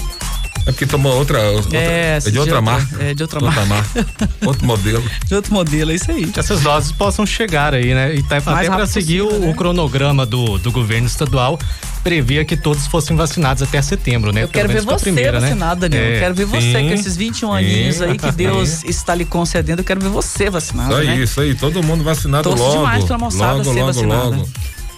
É 0.68 0.72
porque 0.72 0.84
tomou 0.86 1.16
outra. 1.16 1.40
outra 1.50 1.78
É, 1.78 2.16
é 2.16 2.20
de 2.20 2.26
outra 2.26 2.30
de 2.30 2.38
outra- 2.40 2.60
marca. 2.60 3.02
é, 3.02 3.14
de 3.14 3.22
outra 3.22 3.40
marca. 3.40 4.06
Outro 4.44 4.66
modelo. 4.66 5.02
De 5.26 5.34
outro 5.34 5.52
modelo, 5.54 5.90
é 5.90 5.94
isso 5.94 6.10
aí. 6.10 6.26
Que 6.26 6.38
essas 6.40 6.60
doses 6.60 6.92
possam 6.92 7.24
chegar 7.24 7.72
aí, 7.74 7.94
né? 7.94 8.14
E 8.14 8.22
tá, 8.22 8.36
até 8.36 8.50
rápido 8.50 8.72
para 8.76 8.86
seguir 8.86 9.22
possível, 9.22 9.40
o, 9.42 9.46
né? 9.46 9.50
o 9.50 9.54
cronograma 9.54 10.26
do, 10.26 10.58
do 10.58 10.70
governo 10.70 11.06
estadual, 11.06 11.58
previa 12.04 12.44
que 12.44 12.54
todos 12.56 12.86
fossem 12.86 13.16
vacinados 13.16 13.62
até 13.62 13.80
setembro, 13.80 14.30
né? 14.32 14.42
Eu 14.44 14.48
quero 14.48 14.68
ver 14.68 14.74
Pelo 14.74 14.86
menos 14.86 14.88
com 14.88 14.94
a 14.94 14.98
você 14.98 15.04
primeira, 15.04 15.40
né? 15.40 15.48
vacinado, 15.48 15.80
Daniel. 15.80 16.02
Eu 16.04 16.16
É, 16.16 16.18
quero 16.20 16.34
ver 16.34 16.44
você 16.44 16.60
sim, 16.60 16.88
com 16.88 16.94
esses 16.94 17.16
21 17.16 17.52
aninhos 17.52 18.02
aí 18.02 18.18
que 18.18 18.26
sim. 18.30 18.36
Deus 18.36 18.84
está 18.88 19.14
lhe 19.14 19.24
concedendo. 19.24 19.80
Eu 19.80 19.84
quero 19.84 20.00
ver 20.00 20.10
você 20.10 20.50
vacinado, 20.50 20.90
Isso 20.92 21.00
aí, 21.00 21.06
né? 21.06 21.16
isso 21.16 21.40
aí. 21.40 21.54
Todo 21.54 21.82
mundo 21.82 22.04
vacinado 22.04 22.42
Torço 22.48 22.62
logo. 22.62 22.76
demais 22.76 23.04
pra 23.04 23.16
moçada 23.18 23.52
logo, 23.54 23.64
ser 23.64 23.70
logo, 23.80 23.86
vacinada. 23.86 24.24
logo. 24.36 24.48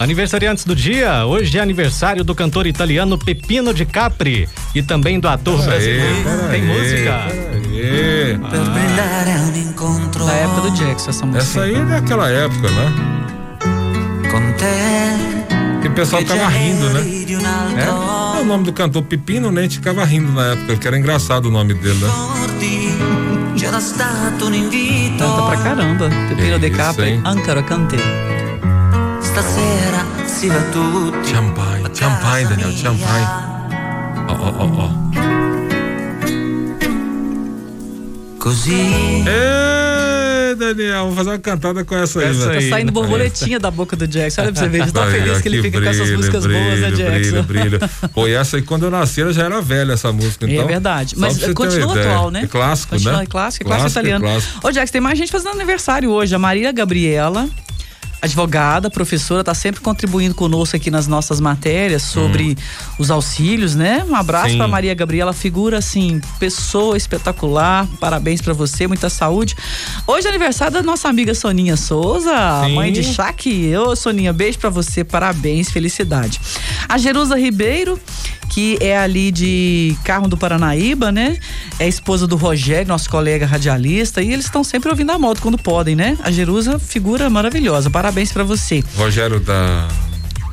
Aniversariantes 0.00 0.64
do 0.64 0.74
dia, 0.74 1.26
hoje 1.26 1.58
é 1.58 1.60
aniversário 1.60 2.24
do 2.24 2.34
cantor 2.34 2.66
italiano 2.66 3.18
Pepino 3.18 3.74
de 3.74 3.84
Capri 3.84 4.48
e 4.74 4.82
também 4.82 5.20
do 5.20 5.28
ator 5.28 5.62
brasileiro. 5.62 6.24
Tem 6.50 6.62
música? 6.62 7.20
Peraí. 7.28 8.38
Da 10.26 10.32
época 10.32 10.60
do 10.62 10.70
Jackson, 10.70 11.10
essa 11.10 11.26
música. 11.26 11.42
Essa 11.42 11.60
aí 11.64 11.74
é 11.74 11.84
daquela 11.84 12.30
época, 12.30 12.70
né? 12.70 12.94
Que 15.82 15.88
o 15.88 15.92
pessoal 15.92 16.22
ficava 16.22 16.48
rindo, 16.48 16.88
né? 16.94 17.02
É? 17.76 18.38
É 18.38 18.40
o 18.40 18.44
nome 18.46 18.64
do 18.64 18.72
cantor 18.72 19.02
Pepino, 19.02 19.52
né? 19.52 19.60
A 19.60 19.64
gente 19.64 19.76
ficava 19.76 20.02
rindo 20.06 20.32
na 20.32 20.52
época, 20.52 20.76
que 20.78 20.88
era 20.88 20.98
engraçado 20.98 21.44
o 21.44 21.50
nome 21.50 21.74
dele, 21.74 21.98
né? 21.98 22.08
Canta 25.18 25.42
pra 25.42 25.56
caramba. 25.58 26.08
Pepino 26.30 26.54
É 26.54 26.58
de 26.58 26.70
Capri, 26.70 27.04
hein? 27.04 27.22
Ancora 27.22 27.62
cantei. 27.62 28.29
Stasera 29.30 30.04
si 30.26 30.48
va 30.48 30.60
tutti 30.72 31.28
Champagne, 31.30 31.88
champanhe, 31.94 32.46
Daniel, 32.46 32.72
champanhe. 32.72 33.26
Ó, 34.26 34.32
ó, 34.32 34.54
ó, 34.58 34.66
ó. 34.86 34.90
così 38.40 39.22
Ê, 39.24 40.54
Daniel, 40.56 41.06
vou 41.06 41.14
fazer 41.14 41.30
uma 41.30 41.38
cantada 41.38 41.84
com 41.84 41.94
essa 41.94 42.18
aí, 42.18 42.30
Essa 42.30 42.38
velho. 42.38 42.50
Tá 42.52 42.58
aí. 42.58 42.68
saindo 42.70 42.90
borboletinha 42.90 43.60
da 43.60 43.70
boca 43.70 43.94
do 43.94 44.08
Jackson. 44.08 44.42
Olha 44.42 44.52
pra 44.52 44.62
você 44.62 44.68
ver, 44.68 44.84
de 44.86 44.92
tão 44.92 45.04
Aí, 45.04 45.12
feliz 45.12 45.38
ó, 45.38 45.40
que 45.40 45.48
ele 45.48 45.62
fica 45.62 45.80
com 45.80 45.86
essas 45.86 46.02
brilho, 46.02 46.16
músicas 46.16 46.46
brilho, 46.46 46.64
boas, 46.64 46.80
né, 46.80 46.90
Jackson? 46.90 47.42
Brilho, 47.42 47.78
brilho. 47.78 47.78
Pô, 48.12 48.26
e 48.26 48.34
essa 48.34 48.56
aí, 48.56 48.62
quando 48.62 48.86
eu 48.86 48.90
nasci, 48.90 49.20
ela 49.20 49.32
já 49.32 49.44
era 49.44 49.60
velha, 49.62 49.92
essa 49.92 50.10
música. 50.10 50.44
Então, 50.44 50.64
é 50.64 50.66
verdade. 50.66 51.14
Mas 51.16 51.38
continua 51.54 51.96
atual, 51.96 52.32
né? 52.32 52.42
É 52.42 52.46
clássico, 52.48 52.94
continua, 52.94 53.18
né? 53.18 53.22
É 53.22 53.26
clássico, 53.26 53.64
é 53.64 53.66
clássico, 53.68 53.90
italiano. 53.90 54.24
clássico. 54.24 54.66
Ô, 54.66 54.72
Jackson, 54.72 54.92
tem 54.92 55.00
mais 55.00 55.16
gente 55.16 55.30
fazendo 55.30 55.52
aniversário 55.52 56.10
hoje. 56.10 56.34
A 56.34 56.38
Maria 56.38 56.72
Gabriela, 56.72 57.48
advogada, 58.22 58.90
professora, 58.90 59.42
tá 59.42 59.54
sempre 59.54 59.80
contribuindo 59.80 60.34
conosco 60.34 60.76
aqui 60.76 60.90
nas 60.90 61.06
nossas 61.06 61.40
matérias 61.40 62.02
sobre 62.02 62.56
os 62.98 63.10
auxílios, 63.10 63.74
né? 63.74 64.04
Um 64.08 64.14
abraço 64.14 64.54
Hum. 64.54 64.58
Pra 64.58 64.68
Maria 64.68 64.94
Gabriela, 64.94 65.32
figura 65.32 65.78
assim, 65.78 66.20
pessoa 66.38 66.96
espetacular. 66.96 67.86
Parabéns 67.98 68.40
pra 68.42 68.52
você, 68.52 68.86
muita 68.86 69.08
saúde. 69.08 69.56
Hoje 70.06 70.26
é 70.26 70.30
aniversário 70.30 70.74
da 70.74 70.82
nossa 70.82 71.08
amiga 71.08 71.34
Soninha 71.34 71.76
Souza, 71.76 72.30
Sim. 72.66 72.74
mãe 72.74 72.92
de 72.92 73.02
Chaque. 73.02 73.74
Ô, 73.76 73.94
Soninha, 73.96 74.32
beijo 74.32 74.58
pra 74.58 74.70
você, 74.70 75.02
parabéns, 75.04 75.70
felicidade. 75.70 76.40
A 76.88 76.98
Jerusa 76.98 77.36
Ribeiro, 77.36 77.98
que 78.50 78.76
é 78.80 78.98
ali 78.98 79.30
de 79.30 79.96
Carmo 80.04 80.28
do 80.28 80.36
Paranaíba, 80.36 81.10
né? 81.10 81.38
É 81.78 81.88
esposa 81.88 82.26
do 82.26 82.36
Rogério, 82.36 82.88
nosso 82.88 83.08
colega 83.08 83.46
radialista, 83.46 84.20
e 84.20 84.32
eles 84.32 84.44
estão 84.44 84.62
sempre 84.62 84.90
ouvindo 84.90 85.10
a 85.10 85.18
moto 85.18 85.40
quando 85.40 85.56
podem, 85.56 85.96
né? 85.96 86.18
A 86.22 86.30
Jerusa, 86.30 86.78
figura 86.78 87.30
maravilhosa. 87.30 87.88
Parabéns 87.88 88.32
pra 88.32 88.44
você. 88.44 88.82
Rogério 88.96 89.40
da 89.40 89.88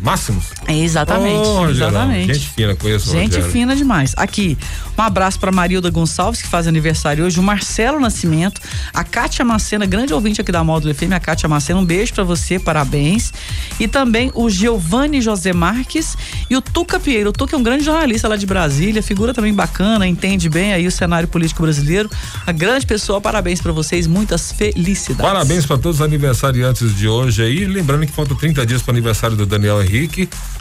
Máximos? 0.01 0.45
Exatamente, 0.67 1.47
Ô, 1.47 1.57
Rogerão, 1.59 1.89
exatamente. 1.89 2.33
Gente 2.33 2.49
fina, 2.49 2.75
conheço 2.75 3.09
o 3.09 3.13
Gente 3.13 3.35
Rogério. 3.35 3.51
fina 3.51 3.75
demais. 3.75 4.13
Aqui, 4.15 4.57
um 4.97 5.01
abraço 5.01 5.39
para 5.39 5.51
Marilda 5.51 5.89
Gonçalves, 5.89 6.41
que 6.41 6.47
faz 6.47 6.67
aniversário 6.67 7.25
hoje, 7.25 7.39
o 7.39 7.43
Marcelo 7.43 7.99
Nascimento, 7.99 8.61
a 8.93 9.03
Kátia 9.03 9.43
Macena, 9.43 9.85
grande 9.85 10.13
ouvinte 10.13 10.39
aqui 10.41 10.51
da 10.51 10.63
Módulo 10.63 10.93
FM, 10.93 11.13
a 11.13 11.19
Kátia 11.19 11.49
Macena, 11.49 11.79
um 11.79 11.85
beijo 11.85 12.13
para 12.13 12.23
você, 12.23 12.59
parabéns. 12.59 13.33
E 13.79 13.87
também 13.87 14.31
o 14.33 14.49
Giovanni 14.49 15.21
José 15.21 15.51
Marques 15.53 16.15
e 16.49 16.55
o 16.55 16.61
Tuca 16.61 16.99
Pinheiro. 16.99 17.29
O 17.29 17.33
Tuca 17.33 17.55
é 17.55 17.59
um 17.59 17.63
grande 17.63 17.83
jornalista 17.83 18.27
lá 18.27 18.35
de 18.37 18.45
Brasília, 18.45 19.01
figura 19.01 19.33
também 19.33 19.53
bacana, 19.53 20.07
entende 20.07 20.47
bem 20.49 20.73
aí 20.73 20.85
o 20.87 20.91
cenário 20.91 21.27
político 21.27 21.61
brasileiro. 21.63 22.09
Uma 22.45 22.53
grande 22.53 22.85
pessoa, 22.85 23.19
parabéns 23.19 23.61
para 23.61 23.71
vocês, 23.71 24.07
muitas 24.07 24.51
felicidades. 24.51 25.31
Parabéns 25.31 25.65
para 25.65 25.77
todos 25.77 25.99
os 25.99 26.05
aniversariantes 26.05 26.95
de 26.95 27.07
hoje 27.07 27.41
aí. 27.43 27.65
Lembrando 27.65 28.05
que 28.05 28.11
falta 28.11 28.35
30 28.35 28.65
dias 28.65 28.81
para 28.81 28.91
o 28.91 28.95
aniversário 28.95 29.35
do 29.35 29.45
Daniel 29.45 29.79
Henrique. 29.81 29.86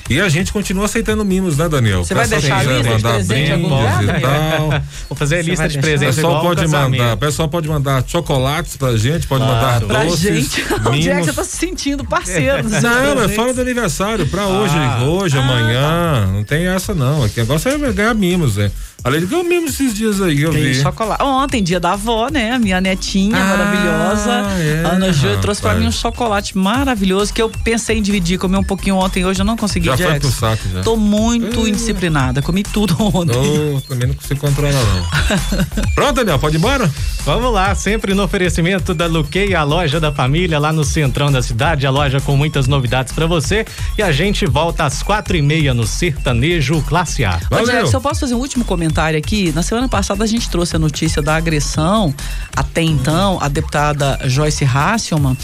E 0.09 0.21
a 0.21 0.29
gente 0.29 0.53
continua 0.53 0.85
aceitando 0.85 1.25
mimos, 1.25 1.57
né, 1.57 1.69
Daniel? 1.69 2.05
Você 2.05 2.15
vai 2.15 2.29
Pessoal 2.29 2.41
deixar 2.41 2.59
a 2.59 2.63
lista 2.63 2.83
de 2.85 2.89
mandar 2.91 3.13
presente 3.15 3.51
em 3.51 3.53
algum 3.55 3.69
lugar, 3.77 4.03
e 4.03 4.07
Daniel? 4.07 4.21
tal. 4.31 4.69
Vou 5.09 5.17
fazer 5.17 5.35
a 5.35 5.39
Você 5.43 5.51
lista 5.51 5.63
vai 5.63 5.69
de 5.69 5.79
O 5.79 5.81
deixar? 5.83 5.89
presentes 5.99 6.15
pessoal 6.15 6.33
igual 6.33 6.47
ao 6.47 6.55
pode 6.57 6.69
mandar, 6.69 7.15
o 7.15 7.17
pessoal 7.19 7.49
pode 7.49 7.69
mandar 7.69 8.05
chocolates 8.07 8.77
pra 8.77 8.97
gente, 8.97 9.27
pode 9.27 9.43
mandar 9.45 9.81
Pra 9.81 10.05
doces, 10.05 10.21
gente, 10.21 10.63
o 10.73 10.91
mimos. 10.91 11.05
Jackson 11.05 11.33
tá 11.33 11.43
se 11.45 11.57
sentindo 11.57 12.05
parceiro. 12.05 12.69
Não, 12.69 13.25
é 13.25 13.29
fora 13.31 13.53
do 13.53 13.61
aniversário, 13.61 14.25
pra 14.29 14.47
hoje, 14.47 14.75
Ah. 14.77 15.03
hoje, 15.05 15.37
Ah, 15.37 15.41
amanhã, 15.43 16.27
não 16.33 16.45
tem 16.45 16.69
essa 16.69 16.95
não. 16.95 17.25
Aqui 17.25 17.41
o 17.41 17.43
negócio 17.43 17.69
é 17.69 17.93
ganhar 17.93 18.15
mimos, 18.15 18.57
né? 18.59 18.71
Além 19.05 19.21
de 19.21 19.27
ganhar 19.27 19.45
mimos 19.45 19.75
esses 19.75 19.95
dias 19.95 20.21
aí, 20.21 20.43
eu 20.43 20.51
Tem 20.51 20.63
vi. 20.63 20.75
chocolate. 20.83 21.23
Ontem, 21.23 21.63
dia 21.63 21.79
da 21.79 21.93
avó, 21.93 22.29
né? 22.29 22.53
A 22.53 22.59
minha 22.59 22.81
netinha 22.81 23.37
Ah, 23.37 23.57
maravilhosa. 23.57 24.31
é, 24.61 24.83
Ana 24.85 25.13
Júlia 25.13 25.37
trouxe 25.39 25.61
pra 25.61 25.75
mim 25.75 25.87
um 25.87 25.93
chocolate 25.93 26.57
maravilhoso 26.59 27.33
que 27.33 27.41
eu 27.41 27.49
pensei 27.63 27.99
em 27.99 28.03
dividir, 28.03 28.37
comer 28.39 28.57
um 28.57 28.65
pouquinho 28.65 28.97
ontem, 28.97 29.16
hoje 29.25 29.41
eu 29.41 29.45
não 29.45 29.57
consegui, 29.57 29.87
Já 29.87 29.97
foi 29.97 30.21
pro 30.21 30.31
saco, 30.31 30.63
já. 30.73 30.83
Tô 30.83 30.97
muito 30.97 31.67
indisciplinada, 31.67 32.43
comi 32.43 32.63
tudo 32.63 32.97
ontem. 33.01 33.35
Eu 33.35 33.81
também 33.89 34.09
não 34.09 34.15
consigo 34.15 34.41
controlar, 34.41 34.73
não. 34.73 35.85
Pronto, 35.95 36.13
Daniel, 36.17 36.39
pode 36.39 36.57
ir 36.57 36.59
embora? 36.59 36.91
Vamos 37.25 37.53
lá, 37.53 37.75
sempre 37.75 38.15
no 38.15 38.23
oferecimento 38.23 38.95
da 38.95 39.07
Luquei, 39.07 39.55
a 39.55 39.63
loja 39.65 39.99
da 39.99 40.13
família 40.13 40.59
lá 40.59 40.73
no 40.73 40.85
centrão 40.85 41.31
da 41.31 41.43
cidade, 41.43 41.87
a 41.87 41.91
loja 41.91 42.21
com 42.21 42.37
muitas 42.37 42.67
novidades 42.67 43.13
pra 43.13 43.27
você. 43.27 43.65
E 43.99 44.03
a 44.03 44.13
gente 44.13 44.47
volta 44.47 44.85
às 44.85 45.03
quatro 45.03 45.37
e 45.37 45.43
meia 45.43 45.75
no 45.75 45.87
Sertanejo 45.87 46.81
Classe 46.83 47.25
A. 47.25 47.41
Ô. 47.51 47.65
Jackson, 47.65 47.97
eu 47.97 48.01
posso 48.01 48.21
fazer 48.21 48.35
um 48.35 48.39
último 48.39 48.65
comentário 48.65 49.19
aqui? 49.19 49.53
Na 49.53 49.63
semana 49.63 49.89
passada 49.89 50.23
a 50.23 50.27
gente 50.27 50.49
trouxe 50.49 50.77
a 50.77 50.79
notícia 50.79 51.21
da 51.21 51.37
agressão, 51.37 52.15
até 52.55 52.83
então, 52.83 53.39
a 53.41 53.49
deputada 53.49 54.19
Joyce 54.25 54.65
Hasselman. 54.65 55.37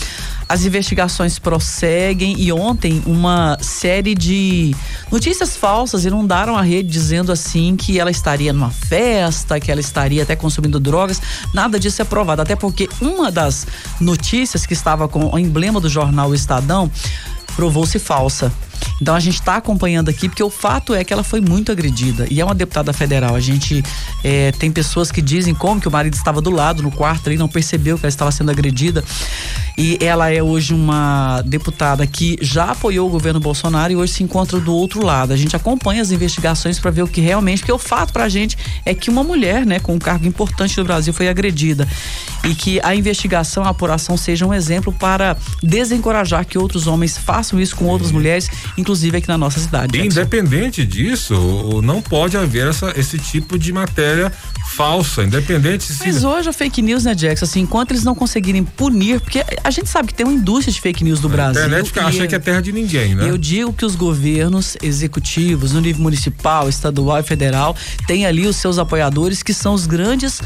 As 0.52 0.66
investigações 0.66 1.38
prosseguem 1.38 2.38
e 2.38 2.52
ontem 2.52 3.02
uma 3.06 3.56
série 3.62 4.14
de 4.14 4.76
notícias 5.10 5.56
falsas 5.56 6.04
inundaram 6.04 6.54
a 6.54 6.60
rede 6.60 6.90
dizendo 6.90 7.32
assim 7.32 7.74
que 7.74 7.98
ela 7.98 8.10
estaria 8.10 8.52
numa 8.52 8.70
festa, 8.70 9.58
que 9.58 9.72
ela 9.72 9.80
estaria 9.80 10.22
até 10.22 10.36
consumindo 10.36 10.78
drogas. 10.78 11.22
Nada 11.54 11.80
disso 11.80 12.02
é 12.02 12.04
provado, 12.04 12.42
até 12.42 12.54
porque 12.54 12.86
uma 13.00 13.32
das 13.32 13.66
notícias 13.98 14.66
que 14.66 14.74
estava 14.74 15.08
com 15.08 15.34
o 15.34 15.38
emblema 15.38 15.80
do 15.80 15.88
jornal 15.88 16.34
Estadão 16.34 16.90
provou-se 17.56 17.98
falsa. 17.98 18.52
Então 19.00 19.14
a 19.14 19.20
gente 19.20 19.34
está 19.34 19.56
acompanhando 19.56 20.08
aqui, 20.08 20.28
porque 20.28 20.42
o 20.42 20.50
fato 20.50 20.94
é 20.94 21.02
que 21.04 21.12
ela 21.12 21.24
foi 21.24 21.40
muito 21.40 21.72
agredida 21.72 22.26
e 22.30 22.40
é 22.40 22.44
uma 22.44 22.54
deputada 22.54 22.92
federal. 22.92 23.34
A 23.34 23.40
gente 23.40 23.82
é, 24.22 24.52
tem 24.52 24.70
pessoas 24.70 25.10
que 25.10 25.20
dizem 25.20 25.54
como 25.54 25.80
que 25.80 25.88
o 25.88 25.90
marido 25.90 26.14
estava 26.14 26.40
do 26.40 26.50
lado, 26.50 26.82
no 26.82 26.90
quarto 26.90 27.28
ali, 27.28 27.36
não 27.36 27.48
percebeu 27.48 27.98
que 27.98 28.04
ela 28.04 28.10
estava 28.10 28.30
sendo 28.30 28.50
agredida. 28.50 29.04
E 29.76 29.98
ela 30.00 30.30
é 30.30 30.42
hoje 30.42 30.74
uma 30.74 31.42
deputada 31.42 32.06
que 32.06 32.36
já 32.40 32.72
apoiou 32.72 33.08
o 33.08 33.10
governo 33.10 33.40
Bolsonaro 33.40 33.92
e 33.92 33.96
hoje 33.96 34.12
se 34.12 34.22
encontra 34.22 34.60
do 34.60 34.74
outro 34.74 35.04
lado. 35.04 35.32
A 35.32 35.36
gente 35.36 35.56
acompanha 35.56 36.02
as 36.02 36.10
investigações 36.10 36.78
para 36.78 36.90
ver 36.90 37.02
o 37.02 37.08
que 37.08 37.20
realmente, 37.20 37.60
porque 37.60 37.72
o 37.72 37.78
fato 37.78 38.12
pra 38.12 38.28
gente 38.28 38.56
é 38.84 38.94
que 38.94 39.08
uma 39.08 39.24
mulher, 39.24 39.64
né, 39.64 39.80
com 39.80 39.94
um 39.94 39.98
cargo 39.98 40.26
importante 40.26 40.76
no 40.78 40.84
Brasil 40.84 41.12
foi 41.12 41.28
agredida 41.28 41.88
e 42.44 42.54
que 42.54 42.80
a 42.82 42.94
investigação, 42.94 43.64
a 43.64 43.70
apuração 43.70 44.16
seja 44.16 44.46
um 44.46 44.52
exemplo 44.52 44.92
para 44.92 45.36
desencorajar 45.62 46.44
que 46.44 46.58
outros 46.58 46.86
homens 46.86 47.16
façam 47.16 47.60
isso 47.60 47.74
com 47.76 47.86
outras 47.86 48.10
mulheres, 48.10 48.50
inclusive 48.76 49.16
aqui 49.16 49.28
na 49.28 49.38
nossa 49.38 49.60
cidade. 49.60 49.98
Independente 49.98 50.84
disso, 50.84 51.80
não 51.82 52.00
pode 52.00 52.36
haver 52.36 52.68
essa, 52.68 52.92
esse 52.96 53.18
tipo 53.18 53.58
de 53.58 53.72
matéria 53.72 54.32
falsa, 54.72 55.22
independente 55.22 55.84
se. 55.84 56.04
Mas 56.04 56.24
hoje 56.24 56.48
a 56.48 56.52
fake 56.52 56.80
news, 56.80 57.04
né, 57.04 57.14
Jackson? 57.14 57.44
Assim, 57.44 57.60
enquanto 57.60 57.92
eles 57.92 58.04
não 58.04 58.14
conseguirem 58.14 58.64
punir, 58.64 59.20
porque 59.20 59.44
a 59.62 59.70
gente 59.70 59.88
sabe 59.88 60.08
que 60.08 60.14
tem 60.14 60.24
uma 60.24 60.34
indústria 60.34 60.72
de 60.72 60.80
fake 60.80 61.04
news 61.04 61.20
do 61.20 61.28
Brasil. 61.28 61.62
A 61.62 61.66
internet 61.66 61.98
acha 61.98 62.26
que 62.26 62.34
é 62.34 62.38
terra 62.38 62.60
de 62.60 62.72
ninguém, 62.72 63.14
né? 63.14 63.28
Eu 63.28 63.36
digo 63.36 63.72
que 63.72 63.84
os 63.84 63.94
governos 63.94 64.76
executivos, 64.82 65.72
no 65.72 65.80
nível 65.80 66.02
municipal, 66.02 66.68
estadual 66.68 67.18
e 67.18 67.22
federal, 67.22 67.76
têm 68.06 68.26
ali 68.26 68.46
os 68.46 68.56
seus 68.56 68.78
apoiadores 68.78 69.42
que 69.42 69.52
são 69.52 69.74
os 69.74 69.86
grandes 69.86 70.40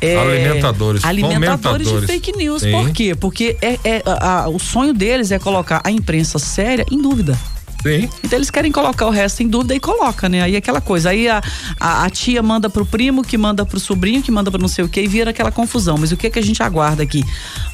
é, 0.00 0.16
alimentadores, 0.16 1.04
alimentadores 1.04 1.88
de 1.88 2.06
fake 2.06 2.36
news. 2.36 2.62
Sim. 2.62 2.72
Por 2.72 2.90
quê? 2.90 3.14
Porque 3.14 3.56
é, 3.60 3.78
é 3.84 4.02
a, 4.06 4.42
a, 4.42 4.48
o 4.48 4.58
sonho 4.58 4.94
deles 4.94 5.30
é 5.30 5.38
colocar 5.38 5.80
a 5.84 5.90
imprensa 5.90 6.38
séria 6.38 6.86
em 6.90 7.00
dúvida. 7.00 7.36
Sim. 7.82 8.08
Então 8.22 8.38
eles 8.38 8.50
querem 8.50 8.70
colocar 8.70 9.06
o 9.06 9.10
resto 9.10 9.42
em 9.42 9.48
dúvida 9.48 9.74
e 9.74 9.80
coloca, 9.80 10.28
né? 10.28 10.42
Aí 10.42 10.56
aquela 10.56 10.80
coisa. 10.80 11.10
Aí 11.10 11.28
a, 11.28 11.42
a, 11.78 12.04
a 12.04 12.10
tia 12.10 12.42
manda 12.42 12.70
pro 12.70 12.86
primo, 12.86 13.22
que 13.22 13.36
manda 13.36 13.66
pro 13.66 13.80
sobrinho, 13.80 14.22
que 14.22 14.30
manda 14.30 14.50
pro 14.50 14.60
não 14.60 14.68
sei 14.68 14.84
o 14.84 14.88
que, 14.88 15.00
e 15.00 15.06
vira 15.06 15.30
aquela 15.30 15.50
confusão. 15.50 15.96
Mas 15.98 16.12
o 16.12 16.16
que 16.16 16.30
que 16.30 16.38
a 16.38 16.42
gente 16.42 16.62
aguarda 16.62 17.02
aqui? 17.02 17.24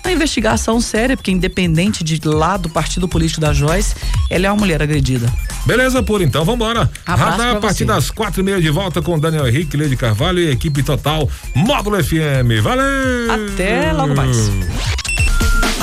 Uma 0.05 0.13
investigação 0.13 0.81
séria, 0.81 1.17
porque 1.17 1.31
independente 1.31 2.03
de 2.03 2.21
lá 2.27 2.57
do 2.57 2.69
partido 2.69 3.07
político 3.07 3.41
da 3.41 3.53
Joyce, 3.53 3.95
ela 4.31 4.47
é 4.47 4.51
uma 4.51 4.59
mulher 4.59 4.83
agredida. 4.83 5.33
Beleza, 5.67 6.03
por 6.03 6.23
então, 6.23 6.45
vambora. 6.45 6.91
Radar 7.05 7.57
a 7.57 7.61
partir 7.61 7.79
você. 7.79 7.85
das 7.85 8.11
quatro 8.11 8.41
e 8.41 8.45
meia 8.45 8.61
de 8.61 8.71
volta 8.71 9.03
com 9.03 9.19
Daniel 9.19 9.47
Henrique, 9.47 9.77
Leide 9.77 9.97
Carvalho 9.97 10.39
e 10.39 10.51
equipe 10.51 10.83
total 10.83 11.29
Módulo 11.55 12.03
FM. 12.03 12.63
Valeu! 12.63 13.33
Até 13.53 13.93
logo 13.93 14.15
mais. 14.15 14.51